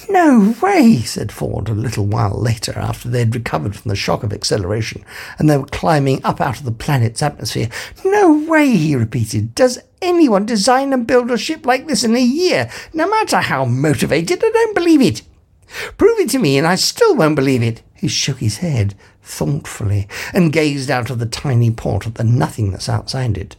No 0.08 0.54
way, 0.62 1.00
said 1.02 1.30
Ford 1.30 1.68
a 1.68 1.74
little 1.74 2.06
while 2.06 2.40
later, 2.40 2.78
after 2.78 3.08
they 3.08 3.20
had 3.20 3.34
recovered 3.34 3.76
from 3.76 3.88
the 3.88 3.96
shock 3.96 4.22
of 4.22 4.32
acceleration 4.32 5.04
and 5.38 5.48
they 5.48 5.58
were 5.58 5.66
climbing 5.66 6.24
up 6.24 6.40
out 6.40 6.58
of 6.58 6.64
the 6.64 6.72
planet's 6.72 7.22
atmosphere. 7.22 7.68
No 8.04 8.44
way, 8.48 8.70
he 8.70 8.96
repeated. 8.96 9.54
Does 9.54 9.78
anyone 10.00 10.46
design 10.46 10.92
and 10.92 11.06
build 11.06 11.30
a 11.30 11.38
ship 11.38 11.66
like 11.66 11.86
this 11.86 12.04
in 12.04 12.16
a 12.16 12.20
year, 12.20 12.70
no 12.92 13.08
matter 13.08 13.38
how 13.38 13.64
motivated? 13.64 14.42
I 14.42 14.50
don't 14.50 14.74
believe 14.74 15.02
it. 15.02 15.22
Prove 15.98 16.18
it 16.18 16.30
to 16.30 16.38
me, 16.38 16.56
and 16.56 16.66
I 16.66 16.76
still 16.76 17.14
won't 17.14 17.36
believe 17.36 17.62
it. 17.62 17.82
He 17.94 18.08
shook 18.08 18.38
his 18.38 18.58
head 18.58 18.94
thoughtfully 19.22 20.08
and 20.32 20.52
gazed 20.52 20.90
out 20.90 21.10
of 21.10 21.18
the 21.18 21.26
tiny 21.26 21.70
port 21.70 22.06
at 22.06 22.14
the 22.14 22.24
nothingness 22.24 22.88
outside 22.88 23.36
it. 23.36 23.56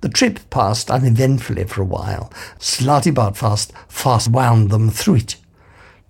The 0.00 0.08
trip 0.08 0.40
passed 0.50 0.90
uneventfully 0.90 1.64
for 1.64 1.82
a 1.82 1.86
while. 1.86 2.32
Slartibartfast 2.58 3.72
fast 3.88 4.28
wound 4.28 4.70
them 4.70 4.90
through 4.90 5.16
it. 5.16 5.36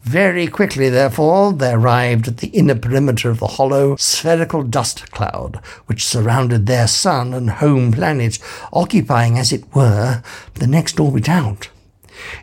Very 0.03 0.49
quickly, 0.49 0.89
therefore, 0.89 1.53
they 1.53 1.73
arrived 1.73 2.27
at 2.27 2.39
the 2.39 2.49
inner 2.49 2.75
perimeter 2.75 3.31
of 3.31 3.39
the 3.39 3.47
hollow, 3.47 3.95
spherical 3.97 4.65
dust 4.65 5.13
cloud 5.13 5.61
which 5.87 6.05
surrounded 6.05 6.67
their 6.67 6.89
sun 6.89 7.33
and 7.33 7.49
home 7.49 7.93
planet, 7.93 8.41
occupying, 8.73 9.39
as 9.39 9.53
it 9.53 9.73
were, 9.75 10.23
the 10.55 10.67
next 10.67 10.99
orbit 10.99 11.29
out. 11.29 11.69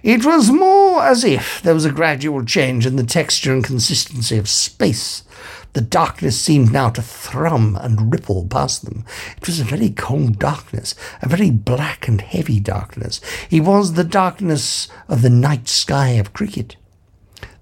It 0.04 0.26
was 0.26 0.50
more 0.50 1.04
as 1.04 1.26
if 1.26 1.62
there 1.62 1.74
was 1.74 1.84
a 1.84 1.92
gradual 1.92 2.46
change 2.46 2.86
in 2.86 2.96
the 2.96 3.04
texture 3.04 3.54
and 3.54 3.64
consistency 3.64 4.38
of 4.38 4.48
space. 4.48 5.24
The 5.74 5.82
darkness 5.82 6.40
seemed 6.40 6.72
now 6.72 6.90
to 6.92 7.02
thrum 7.02 7.78
and 7.80 8.12
ripple 8.12 8.48
past 8.48 8.86
them. 8.86 9.06
It 9.38 9.48
was 9.48 9.60
a 9.60 9.66
very 9.66 9.90
cold 9.90 10.40
darkness, 10.40 10.96
a 11.22 11.28
very 11.28 11.52
black 11.52 12.08
and 12.08 12.22
heavy 12.22 12.62
darkness. 12.62 13.20
It 13.52 13.62
was 13.62 13.94
the 13.94 14.04
darkness 14.06 14.88
of 15.10 15.22
the 15.22 15.30
night 15.30 15.68
sky 15.68 16.12
of 16.12 16.34
Krikkit. 16.34 16.76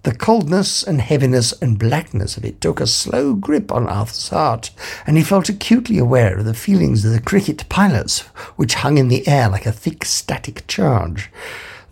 The 0.07 0.15
coldness 0.15 0.83
and 0.83 1.01
heaviness 1.01 1.51
and 1.61 1.77
blackness 1.77 2.37
of 2.37 2.45
it 2.45 2.61
took 2.61 2.79
a 2.79 2.87
slow 2.87 3.33
grip 3.33 3.73
on 3.73 3.89
Arthur's 3.89 4.29
heart, 4.29 4.71
and 5.05 5.17
he 5.17 5.21
felt 5.21 5.49
acutely 5.49 5.97
aware 5.97 6.37
of 6.37 6.45
the 6.45 6.53
feelings 6.53 7.03
of 7.03 7.11
the 7.11 7.19
Krikkit 7.19 7.67
pilots, 7.67 8.21
which 8.55 8.75
hung 8.75 8.97
in 8.97 9.09
the 9.09 9.27
air 9.27 9.49
like 9.49 9.65
a 9.65 9.71
thick 9.73 10.05
static 10.05 10.65
charge. 10.65 11.29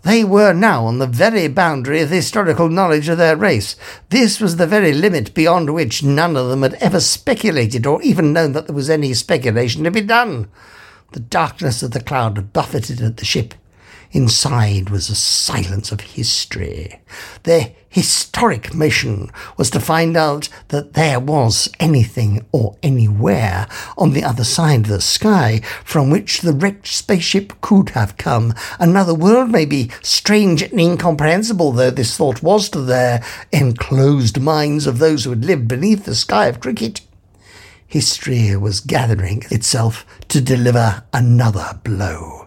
They 0.00 0.24
were 0.24 0.54
now 0.54 0.86
on 0.86 0.98
the 0.98 1.06
very 1.06 1.46
boundary 1.46 2.00
of 2.00 2.08
the 2.08 2.16
historical 2.16 2.70
knowledge 2.70 3.10
of 3.10 3.18
their 3.18 3.36
race. 3.36 3.76
This 4.08 4.40
was 4.40 4.56
the 4.56 4.66
very 4.66 4.94
limit 4.94 5.34
beyond 5.34 5.74
which 5.74 6.02
none 6.02 6.38
of 6.38 6.48
them 6.48 6.62
had 6.62 6.72
ever 6.80 7.00
speculated 7.00 7.86
or 7.86 8.00
even 8.00 8.32
known 8.32 8.52
that 8.52 8.66
there 8.66 8.74
was 8.74 8.88
any 8.88 9.12
speculation 9.12 9.84
to 9.84 9.90
be 9.90 10.00
done. 10.00 10.48
The 11.12 11.20
darkness 11.20 11.82
of 11.82 11.90
the 11.90 12.00
cloud 12.00 12.54
buffeted 12.54 13.02
at 13.02 13.18
the 13.18 13.26
ship. 13.26 13.52
Inside 14.12 14.90
was 14.90 15.08
the 15.08 15.14
silence 15.14 15.92
of 15.92 16.00
history. 16.00 17.00
Their 17.42 17.72
historic 17.88 18.74
mission 18.74 19.30
was 19.56 19.70
to 19.70 19.80
find 19.80 20.16
out 20.16 20.48
that 20.68 20.92
there 20.92 21.18
was 21.18 21.68
anything 21.80 22.44
or 22.52 22.76
anywhere 22.82 23.66
on 23.96 24.12
the 24.12 24.22
other 24.22 24.44
side 24.44 24.80
of 24.80 24.88
the 24.88 25.00
sky 25.00 25.60
from 25.82 26.10
which 26.10 26.42
the 26.42 26.52
wrecked 26.52 26.86
spaceship 26.86 27.58
could 27.60 27.90
have 27.90 28.16
come. 28.16 28.52
Another 28.78 29.14
world, 29.14 29.50
maybe, 29.50 29.90
strange 30.02 30.62
and 30.62 30.78
incomprehensible 30.78 31.72
though 31.72 31.90
this 31.90 32.16
thought 32.16 32.42
was 32.42 32.68
to 32.68 32.80
their 32.80 33.24
enclosed 33.50 34.40
minds 34.40 34.86
of 34.86 34.98
those 34.98 35.24
who 35.24 35.30
had 35.30 35.44
lived 35.44 35.66
beneath 35.66 36.04
the 36.04 36.14
sky 36.14 36.46
of 36.46 36.60
Krikkit. 36.60 37.00
History 37.86 38.54
was 38.56 38.80
gathering 38.80 39.44
itself 39.50 40.04
to 40.28 40.40
deliver 40.40 41.04
another 41.12 41.80
blow. 41.82 42.45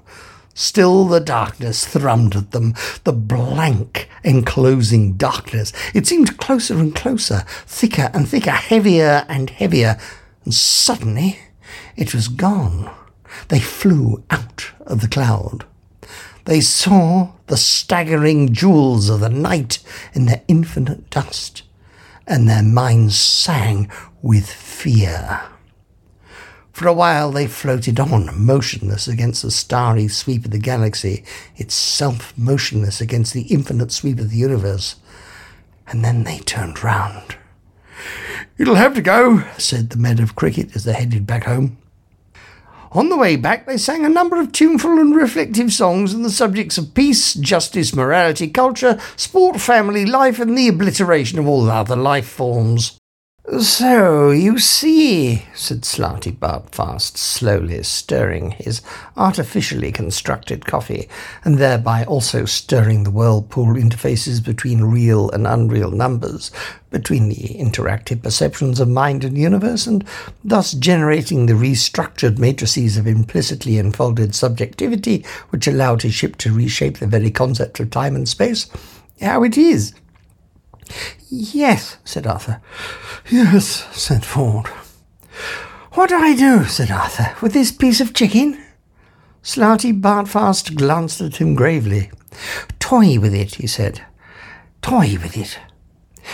Still 0.59 1.05
the 1.05 1.21
darkness 1.21 1.85
thrummed 1.85 2.35
at 2.35 2.51
them, 2.51 2.75
the 3.05 3.13
blank, 3.13 4.09
enclosing 4.25 5.13
darkness. 5.13 5.71
It 5.93 6.05
seemed 6.05 6.37
closer 6.37 6.77
and 6.77 6.93
closer, 6.93 7.45
thicker 7.65 8.11
and 8.13 8.27
thicker, 8.27 8.51
heavier 8.51 9.25
and 9.29 9.49
heavier, 9.49 9.97
and 10.43 10.53
suddenly 10.53 11.39
it 11.95 12.13
was 12.13 12.27
gone. 12.27 12.93
They 13.47 13.61
flew 13.61 14.21
out 14.29 14.73
of 14.81 14.99
the 14.99 15.07
cloud. 15.07 15.65
They 16.43 16.59
saw 16.59 17.31
the 17.47 17.55
staggering 17.55 18.51
jewels 18.51 19.07
of 19.07 19.21
the 19.21 19.29
night 19.29 19.79
in 20.13 20.25
their 20.25 20.41
infinite 20.49 21.09
dust, 21.09 21.63
and 22.27 22.49
their 22.49 22.63
minds 22.63 23.17
sang 23.17 23.89
with 24.21 24.51
fear. 24.51 25.39
For 26.79 26.87
a 26.87 26.93
while 26.93 27.29
they 27.29 27.45
floated 27.45 27.99
on, 27.99 28.29
motionless 28.41 29.09
against 29.09 29.41
the 29.41 29.51
starry 29.51 30.07
sweep 30.07 30.45
of 30.45 30.51
the 30.51 30.57
galaxy, 30.57 31.25
itself 31.57 32.33
motionless 32.37 33.01
against 33.01 33.33
the 33.33 33.41
infinite 33.41 33.91
sweep 33.91 34.17
of 34.17 34.29
the 34.29 34.37
universe. 34.37 34.95
And 35.89 36.05
then 36.05 36.23
they 36.23 36.37
turned 36.39 36.81
round. 36.81 37.35
It'll 38.57 38.75
have 38.75 38.93
to 38.95 39.01
go, 39.01 39.43
said 39.57 39.89
the 39.89 39.97
men 39.97 40.21
of 40.21 40.37
Krikkit 40.37 40.73
as 40.73 40.85
they 40.85 40.93
headed 40.93 41.27
back 41.27 41.43
home. 41.43 41.77
On 42.93 43.09
the 43.09 43.17
way 43.17 43.35
back, 43.35 43.65
they 43.65 43.75
sang 43.75 44.05
a 44.05 44.09
number 44.09 44.39
of 44.39 44.53
tuneful 44.53 44.99
and 44.99 45.13
reflective 45.13 45.73
songs 45.73 46.15
on 46.15 46.21
the 46.21 46.29
subjects 46.29 46.77
of 46.77 46.93
peace, 46.93 47.33
justice, 47.33 47.93
morality, 47.93 48.47
culture, 48.47 48.97
sport, 49.17 49.59
family, 49.59 50.05
life, 50.05 50.39
and 50.39 50.57
the 50.57 50.69
obliteration 50.69 51.39
of 51.39 51.47
all 51.47 51.69
other 51.69 51.97
life 51.97 52.29
forms. 52.29 52.98
So, 53.57 54.29
you 54.29 54.59
see, 54.59 55.43
said 55.55 55.81
Slartibartfast, 55.81 57.17
slowly 57.17 57.81
stirring 57.81 58.51
his 58.51 58.83
artificially 59.17 59.91
constructed 59.91 60.67
coffee, 60.67 61.09
and 61.43 61.57
thereby 61.57 62.03
also 62.03 62.45
stirring 62.45 63.03
the 63.03 63.09
whirlpool 63.09 63.73
interfaces 63.73 64.43
between 64.43 64.83
real 64.83 65.31
and 65.31 65.47
unreal 65.47 65.89
numbers, 65.89 66.51
between 66.91 67.29
the 67.29 67.55
interactive 67.59 68.21
perceptions 68.21 68.79
of 68.79 68.87
mind 68.87 69.23
and 69.23 69.35
universe, 69.35 69.87
and 69.87 70.05
thus 70.43 70.73
generating 70.73 71.47
the 71.47 71.53
restructured 71.53 72.37
matrices 72.37 72.97
of 72.97 73.07
implicitly 73.07 73.79
enfolded 73.79 74.35
subjectivity 74.35 75.25
which 75.49 75.67
allowed 75.67 76.03
his 76.03 76.13
ship 76.13 76.37
to 76.37 76.53
reshape 76.53 76.99
the 76.99 77.07
very 77.07 77.31
concept 77.31 77.79
of 77.79 77.89
time 77.89 78.15
and 78.15 78.29
space. 78.29 78.69
How 79.19 79.41
it 79.41 79.57
is, 79.57 79.95
Yes, 81.29 81.97
said 82.03 82.25
Arthur. 82.25 82.61
Yes, 83.29 83.87
said 83.95 84.25
Ford. 84.25 84.67
What 85.93 86.09
do 86.09 86.17
I 86.17 86.35
do, 86.35 86.65
said 86.65 86.91
Arthur, 86.91 87.35
with 87.41 87.53
this 87.53 87.71
piece 87.71 88.01
of 88.01 88.13
chicken? 88.13 88.63
Slartibartfast 89.43 90.75
glanced 90.75 91.21
at 91.21 91.37
him 91.37 91.55
gravely. 91.55 92.11
Toy 92.79 93.19
with 93.19 93.33
it, 93.33 93.55
he 93.55 93.67
said. 93.67 94.05
Toy 94.81 95.17
with 95.21 95.37
it. 95.37 95.59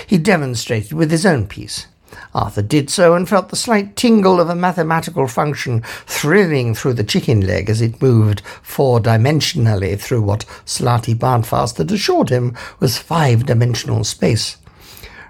He 0.07 0.17
demonstrated 0.17 0.93
with 0.93 1.11
his 1.11 1.25
own 1.25 1.47
piece. 1.47 1.87
Arthur 2.34 2.62
did 2.62 2.89
so 2.89 3.13
and 3.13 3.28
felt 3.28 3.49
the 3.49 3.56
slight 3.56 3.95
tingle 3.95 4.39
of 4.39 4.49
a 4.49 4.56
mathematical 4.56 5.28
function 5.28 5.82
thrilling 6.06 6.73
through 6.75 6.93
the 6.93 7.04
chicken 7.04 7.41
leg 7.41 7.69
as 7.69 7.82
it 7.82 8.01
moved 8.01 8.41
four 8.62 8.99
dimensionally 8.99 9.99
through 9.99 10.21
what 10.21 10.45
Slartibartfast 10.65 11.78
had 11.78 11.91
assured 11.91 12.30
him 12.30 12.56
was 12.80 12.97
five 12.97 13.45
dimensional 13.45 14.04
space. 14.04 14.58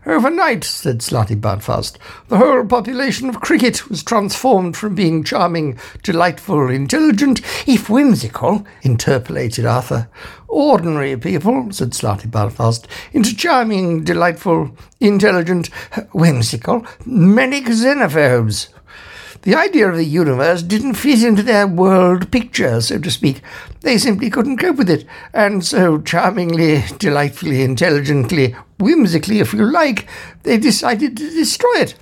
Overnight, 0.08 0.64
said 0.64 1.00
Slartibartfast, 1.00 1.98
the 2.28 2.38
whole 2.38 2.64
population 2.64 3.28
of 3.28 3.42
Krikkit 3.42 3.90
was 3.90 4.04
transformed 4.04 4.78
from 4.78 4.94
being 4.94 5.24
charming, 5.24 5.80
delightful, 6.04 6.70
intelligent, 6.70 7.42
if 7.66 7.90
whimsical, 7.90 8.68
interpolated 8.84 9.66
Arthur. 9.66 10.08
Ordinary 10.48 11.18
people, 11.18 11.72
said 11.72 11.92
Slartibartfast, 11.92 12.86
into 13.14 13.36
charming, 13.36 14.04
delightful, 14.04 14.78
intelligent, 15.00 15.68
whimsical, 16.14 16.86
manic 17.04 17.66
xenophobes. 17.66 18.68
The 19.46 19.54
idea 19.54 19.88
of 19.88 19.96
the 19.96 20.04
universe 20.04 20.64
didn't 20.64 20.96
fit 20.96 21.22
into 21.22 21.44
their 21.44 21.68
world 21.68 22.32
picture, 22.32 22.82
so 22.82 22.98
to 22.98 23.12
speak. 23.12 23.44
They 23.82 24.00
simply 24.00 24.32
couldn't 24.32 24.58
cope 24.58 24.78
with 24.78 24.90
it, 24.90 25.06
and 25.34 25.64
so 25.64 26.02
charmingly, 26.02 26.84
delightfully, 26.98 27.62
intelligently, 27.62 28.56
whimsically, 28.80 29.40
if 29.40 29.54
you 29.54 29.64
like, 29.72 30.08
they 30.42 30.58
decided 30.58 31.16
to 31.18 31.30
destroy 31.30 31.76
it. 31.76 31.94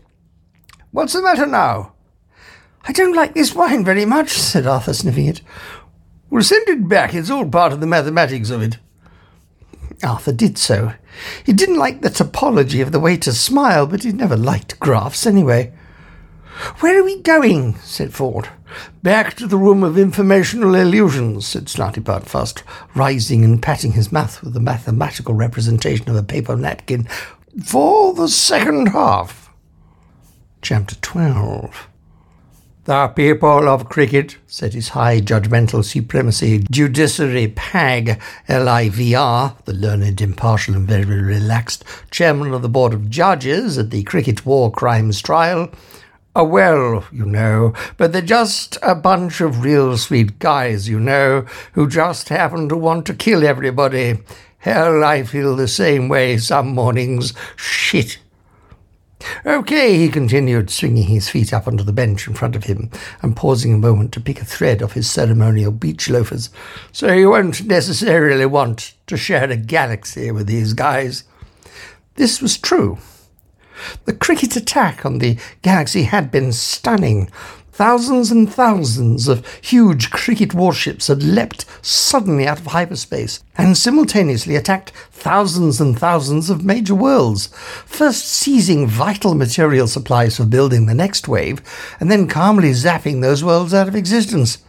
What's 0.92 1.12
the 1.12 1.22
matter 1.22 1.46
now? 1.46 1.92
I 2.86 2.94
don't 2.94 3.16
like 3.16 3.34
this 3.34 3.54
wine 3.54 3.84
very 3.84 4.06
much, 4.06 4.30
said 4.30 4.66
Arthur, 4.66 4.94
sniffing 4.94 5.26
it. 5.26 5.42
We'll 6.30 6.44
send 6.44 6.70
it 6.70 6.88
back. 6.88 7.14
It's 7.14 7.30
all 7.30 7.50
part 7.50 7.74
of 7.74 7.82
the 7.82 7.88
mathematics 7.88 8.52
of 8.52 8.62
it. 8.62 8.78
Arthur 10.02 10.32
did 10.32 10.58
so. 10.58 10.94
He 11.46 11.52
didn't 11.52 11.78
like 11.78 12.02
the 12.02 12.10
topology 12.10 12.82
of 12.82 12.94
the 12.94 13.02
waiter's 13.02 13.38
smile, 13.38 13.86
but 13.86 14.04
he 14.04 14.14
never 14.14 14.38
liked 14.38 14.80
graphs 14.80 15.28
anyway. 15.28 15.74
Where 16.80 17.00
are 17.00 17.04
we 17.04 17.22
going? 17.22 17.76
said 17.80 18.14
Ford. 18.14 18.50
Back 19.02 19.36
to 19.36 19.48
the 19.48 19.58
room 19.58 19.84
of 19.84 19.98
informational 19.98 20.76
illusions, 20.76 21.46
said 21.48 21.66
Slartibartfast, 21.66 22.64
rising 22.96 23.44
and 23.44 23.62
patting 23.62 23.94
his 23.94 24.12
mouth 24.12 24.42
with 24.44 24.54
the 24.54 24.60
mathematical 24.60 25.34
representation 25.34 26.10
of 26.10 26.16
a 26.16 26.24
paper 26.24 26.56
napkin. 26.56 27.08
For 27.64 28.14
the 28.14 28.28
second 28.28 28.88
half. 28.88 29.52
Chapter 30.62 30.96
12 30.96 31.88
The 32.86 33.08
people 33.10 33.68
of 33.68 33.90
Krikkit, 33.90 34.38
said 34.48 34.74
his 34.74 34.90
high 34.90 35.22
judgmental 35.22 35.84
supremacy 35.84 36.66
judiciary 36.72 37.50
pag, 37.50 38.22
LIVR, 38.48 39.64
the 39.66 39.74
learned, 39.74 40.22
impartial, 40.22 40.76
and 40.76 40.88
very 40.88 41.22
relaxed 41.22 41.84
chairman 42.12 42.54
of 42.54 42.62
the 42.62 42.70
Board 42.70 42.94
of 42.94 43.10
Judges 43.10 43.78
at 43.78 43.90
the 43.90 44.04
Krikkit 44.04 44.46
War 44.46 44.72
Crimes 44.72 45.22
Trial, 45.22 45.70
Oh, 46.36 46.46
well, 46.46 47.06
you 47.12 47.26
know, 47.26 47.74
but 47.98 48.12
they're 48.12 48.22
just 48.22 48.80
a 48.82 48.96
bunch 48.96 49.40
of 49.40 49.64
real 49.64 49.96
sweet 49.98 50.40
guys, 50.40 50.90
you 50.90 51.00
know, 51.00 51.46
who 51.74 51.88
just 51.88 52.30
happen 52.30 52.68
to 52.70 52.76
want 52.76 53.06
to 53.06 53.14
kill 53.14 53.46
everybody. 53.46 54.18
Hell, 54.58 55.04
I 55.04 55.24
feel 55.24 55.56
the 55.56 55.68
same 55.68 56.10
way 56.10 56.38
some 56.38 56.70
mornings. 56.70 57.34
Shit. 57.56 58.18
Okay, 59.46 59.98
he 59.98 60.10
continued, 60.10 60.72
swinging 60.72 61.08
his 61.08 61.30
feet 61.30 61.54
up 61.54 61.68
onto 61.68 61.84
the 61.84 61.94
bench 61.94 62.28
in 62.28 62.34
front 62.34 62.56
of 62.56 62.64
him 62.64 62.90
and 63.22 63.36
pausing 63.36 63.74
a 63.74 63.78
moment 63.78 64.12
to 64.14 64.20
pick 64.20 64.42
a 64.42 64.46
thread 64.46 64.82
off 64.82 64.94
his 64.94 65.10
ceremonial 65.10 65.72
beach 65.72 66.10
loafers. 66.10 66.50
So 66.92 67.14
you 67.14 67.30
won't 67.30 67.64
necessarily 67.66 68.48
want 68.48 68.96
to 69.08 69.18
share 69.18 69.50
a 69.52 69.56
galaxy 69.56 70.32
with 70.32 70.48
these 70.48 70.74
guys. 70.74 71.26
This 72.16 72.42
was 72.42 72.58
true. 72.58 72.98
The 74.06 74.14
Krikkit 74.14 74.56
attack 74.56 75.06
on 75.06 75.20
the 75.20 75.38
Galaxy 75.62 76.04
had 76.04 76.32
been 76.32 76.52
stunning. 76.52 77.30
Thousands 77.74 78.30
and 78.30 78.54
thousands 78.54 79.28
of 79.28 79.44
huge 79.62 80.12
Krikkit 80.12 80.54
warships 80.54 81.08
had 81.08 81.24
leapt 81.24 81.66
suddenly 81.82 82.48
out 82.48 82.60
of 82.60 82.68
hyperspace 82.68 83.44
and 83.58 83.76
simultaneously 83.76 84.56
attacked 84.56 84.92
thousands 85.12 85.82
and 85.82 85.98
thousands 85.98 86.52
of 86.52 86.64
major 86.64 86.94
worlds, 86.94 87.48
first 87.88 88.28
seizing 88.28 88.86
vital 88.86 89.34
material 89.34 89.88
supplies 89.88 90.38
for 90.38 90.46
building 90.46 90.86
the 90.86 90.94
next 90.94 91.28
wave, 91.28 91.64
and 92.00 92.12
then 92.12 92.28
calmly 92.28 92.72
zapping 92.74 93.22
those 93.22 93.44
worlds 93.44 93.74
out 93.74 93.88
of 93.88 93.96
existence. 93.96 94.60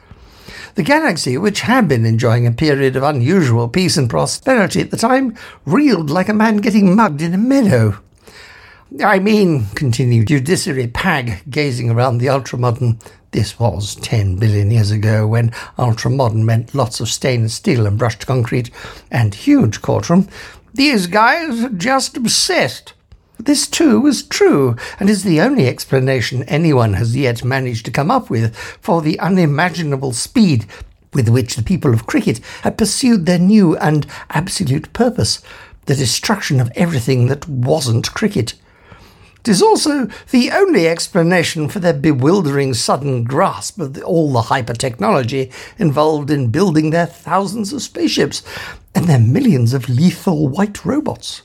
The 0.75 0.83
galaxy, 0.83 1.37
which 1.37 1.61
had 1.61 1.87
been 1.87 2.07
enjoying 2.07 2.47
a 2.47 2.53
period 2.53 2.97
of 2.97 3.03
unusual 3.03 3.69
peace 3.69 3.99
and 3.99 4.09
prosperity 4.09 4.81
at 4.81 4.91
the 4.91 4.97
time, 4.97 5.37
reeled 5.67 6.09
like 6.09 6.31
a 6.31 6.35
man 6.35 6.57
getting 6.57 6.97
mugged 6.97 7.21
in 7.21 7.35
a 7.35 7.39
meadow. 7.39 8.01
I 9.03 9.19
mean, 9.19 9.67
continued 9.75 10.29
Judiciary 10.29 10.87
Pag, 10.87 11.43
gazing 11.51 11.91
around 11.91 12.19
the 12.19 12.27
ultramodern. 12.27 13.01
This 13.33 13.59
was 13.59 13.97
ten 13.97 14.37
billion 14.37 14.71
years 14.71 14.93
ago, 14.93 15.27
when 15.27 15.51
ultramodern 15.77 16.45
meant 16.45 16.77
lots 16.77 17.01
of 17.01 17.09
stainless 17.09 17.55
steel 17.55 17.87
and 17.87 17.99
brushed 17.99 18.25
concrete 18.25 18.71
and 19.11 19.35
huge 19.35 19.83
courtroom. 19.83 20.29
These 20.75 21.09
guys 21.09 21.65
are 21.65 21.71
just 21.71 22.17
obsessed. 22.17 22.93
This, 23.37 23.67
too, 23.67 24.01
was 24.01 24.23
true, 24.23 24.77
and 25.01 25.11
is 25.11 25.25
the 25.25 25.41
only 25.41 25.67
explanation 25.67 26.45
anyone 26.45 26.93
has 26.93 27.17
yet 27.17 27.43
managed 27.43 27.87
to 27.87 27.91
come 27.91 28.13
up 28.13 28.31
with 28.31 28.55
for 28.57 29.03
the 29.03 29.19
unimaginable 29.19 30.13
speed 30.13 30.67
with 31.13 31.29
which 31.29 31.57
the 31.57 31.65
people 31.65 31.93
of 31.93 32.07
Krikkit 32.07 32.41
had 32.63 32.79
pursued 32.79 33.27
their 33.27 33.41
new 33.41 33.77
and 33.79 34.07
absolute 34.31 34.93
purpose 34.93 35.43
the 35.87 35.97
destruction 35.97 36.61
of 36.61 36.71
everything 36.77 37.27
that 37.27 37.49
wasn't 37.49 38.13
Krikkit. 38.13 38.55
It 39.45 39.51
is 39.51 39.61
also 39.61 40.09
the 40.31 40.51
only 40.53 40.89
explanation 40.89 41.69
for 41.69 41.79
their 41.79 41.93
bewildering 41.93 42.73
sudden 42.73 43.25
grasp 43.25 43.79
of 43.79 43.93
the, 43.93 44.03
all 44.03 44.33
the 44.33 44.41
hyper-technology 44.41 45.51
involved 45.77 46.31
in 46.31 46.51
building 46.51 46.89
their 46.89 47.05
thousands 47.05 47.71
of 47.71 47.83
spaceships 47.83 48.43
and 48.95 49.05
their 49.05 49.19
millions 49.19 49.75
of 49.75 49.91
lethal 49.91 50.49
white 50.49 50.83
robots. 50.87 51.43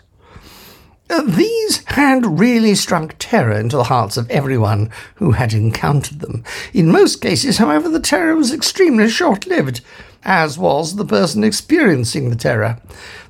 Uh, 1.09 1.23
these 1.23 1.83
had 1.87 2.39
really 2.39 2.73
struck 2.73 3.15
terror 3.19 3.59
into 3.59 3.75
the 3.75 3.83
hearts 3.83 4.15
of 4.15 4.31
everyone 4.31 4.89
who 5.15 5.31
had 5.31 5.51
encountered 5.51 6.21
them. 6.21 6.45
In 6.71 6.89
most 6.89 7.19
cases, 7.19 7.57
however, 7.57 7.89
the 7.89 7.99
terror 7.99 8.37
was 8.37 8.53
extremely 8.53 9.09
short 9.09 9.45
lived, 9.45 9.81
as 10.23 10.57
was 10.57 10.95
the 10.95 11.05
person 11.05 11.43
experiencing 11.43 12.29
the 12.29 12.35
terror. 12.37 12.79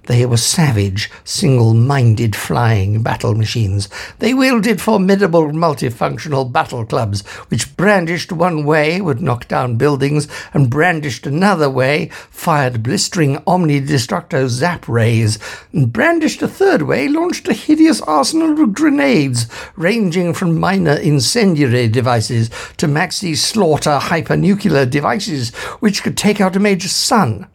They 0.10 0.26
were 0.26 0.38
savage, 0.38 1.12
single 1.24 1.76
minded 1.76 2.36
flying 2.36 3.04
battle 3.04 3.36
machines. 3.36 3.90
They 4.18 4.34
wielded 4.34 4.82
formidable 4.82 5.52
multifunctional 5.52 6.52
battle 6.52 6.84
clubs, 6.84 7.22
which 7.50 7.78
brandished 7.78 8.32
one 8.32 8.66
way 8.66 9.02
would 9.02 9.22
knock 9.22 9.48
down 9.48 9.78
buildings, 9.78 10.28
and 10.52 10.68
brandished 10.68 11.28
another 11.28 11.70
way 11.70 12.10
fired 12.32 12.82
blistering 12.82 13.38
omni 13.46 13.82
destructo 13.82 14.48
zap 14.48 14.90
rays, 14.90 15.38
and 15.72 15.94
brandished 15.94 16.42
a 16.42 16.48
third 16.48 16.82
way 16.82 17.08
launched 17.08 17.48
a 17.48 17.54
hideous 17.54 18.02
arsenal 18.02 18.60
of 18.64 18.74
grenades, 18.74 19.46
ranging 19.76 20.34
from 20.34 20.60
minor 20.60 20.96
incendiary 20.96 21.88
devices 21.88 22.50
to 22.78 22.88
maxi 22.88 23.38
slaughter 23.38 24.00
hypernuclear 24.02 24.90
devices, 24.90 25.54
which 25.82 26.02
could 26.02 26.18
take 26.18 26.42
out 26.42 26.56
a 26.56 26.60
major 26.60 26.90
sun. 26.90 27.48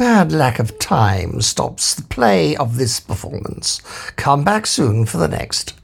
Bad 0.00 0.32
lack 0.32 0.58
of 0.58 0.78
time 0.78 1.42
stops 1.42 1.94
the 1.94 2.02
play 2.02 2.56
of 2.56 2.78
this 2.78 3.00
performance. 3.00 3.82
Come 4.16 4.44
back 4.44 4.66
soon 4.66 5.04
for 5.04 5.18
the 5.18 5.28
next. 5.28 5.74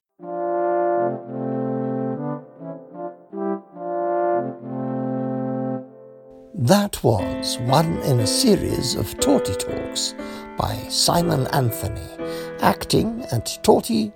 That 6.55 7.05
was 7.05 7.59
one 7.59 7.99
in 8.05 8.21
a 8.21 8.27
series 8.27 8.95
of 8.95 9.05
Torty 9.19 9.55
Talks 9.59 10.15
by 10.57 10.77
Simon 10.89 11.47
Anthony 11.49 12.09
acting 12.63 13.21
at 13.33 13.59
torty.org.uk. 13.63 14.07